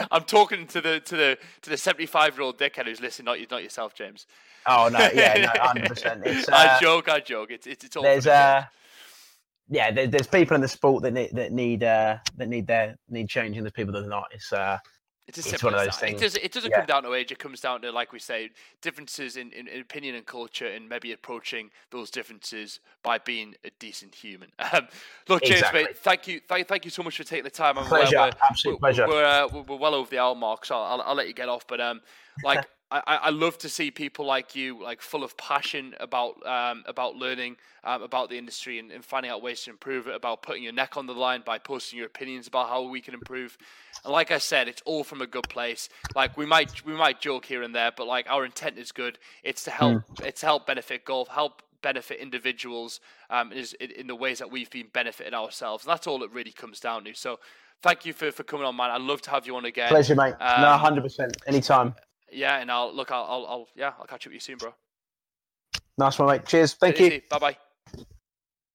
[0.10, 3.38] I'm, talking to the to the to the 75 year old dickhead who's listening, not
[3.38, 4.26] you, not yourself, James.
[4.66, 6.26] Oh no, yeah, no, hundred percent.
[6.26, 7.50] Uh, I joke, I joke.
[7.50, 8.02] It's it's, it's all.
[8.02, 8.64] There's uh,
[9.68, 12.96] yeah, there, there's people in the sport that need that need uh that need their
[13.08, 13.62] need changing.
[13.62, 14.28] There's people that are not.
[14.32, 14.78] It's uh
[15.28, 16.20] it's, it's one of those things.
[16.20, 16.78] It, does, it doesn't yeah.
[16.78, 17.32] come down to age.
[17.32, 18.50] It comes down to, like we say,
[18.80, 23.70] differences in, in, in, opinion and culture, and maybe approaching those differences by being a
[23.78, 24.50] decent human.
[24.72, 24.88] Um,
[25.28, 25.84] look, James, exactly.
[25.84, 27.76] mate, thank you, thank, thank you so much for taking the time.
[27.76, 29.06] Pleasure, we're, absolute we're, pleasure.
[29.06, 31.66] We're, uh, we're well over the hour mark, so I'll, I'll let you get off.
[31.68, 32.00] But um,
[32.42, 36.84] like I, I love to see people like you, like full of passion about um,
[36.86, 40.14] about learning um, about the industry and, and, finding out ways to improve it.
[40.14, 43.12] About putting your neck on the line by posting your opinions about how we can
[43.14, 43.58] improve.
[44.04, 45.88] And like I said, it's all from a good place.
[46.14, 49.18] Like we might we might joke here and there, but like our intent is good.
[49.42, 50.04] It's to help.
[50.18, 50.26] Mm.
[50.26, 53.00] It's to help benefit golf, help benefit individuals
[53.30, 55.84] um, is in, in the ways that we've been benefiting ourselves.
[55.84, 57.14] And that's all it really comes down to.
[57.14, 57.40] So
[57.82, 58.90] thank you for, for coming on, man.
[58.90, 59.88] I'd love to have you on again.
[59.88, 60.34] Pleasure, mate.
[60.40, 61.36] Um, no, hundred percent.
[61.48, 61.94] Anytime.
[62.32, 63.10] Yeah, and I'll look.
[63.10, 64.74] I'll, I'll, I'll, yeah, I'll catch up with you soon, bro.
[65.98, 66.46] Nice one, mate.
[66.46, 66.74] Cheers.
[66.74, 67.22] Thank you.
[67.30, 67.56] Bye bye.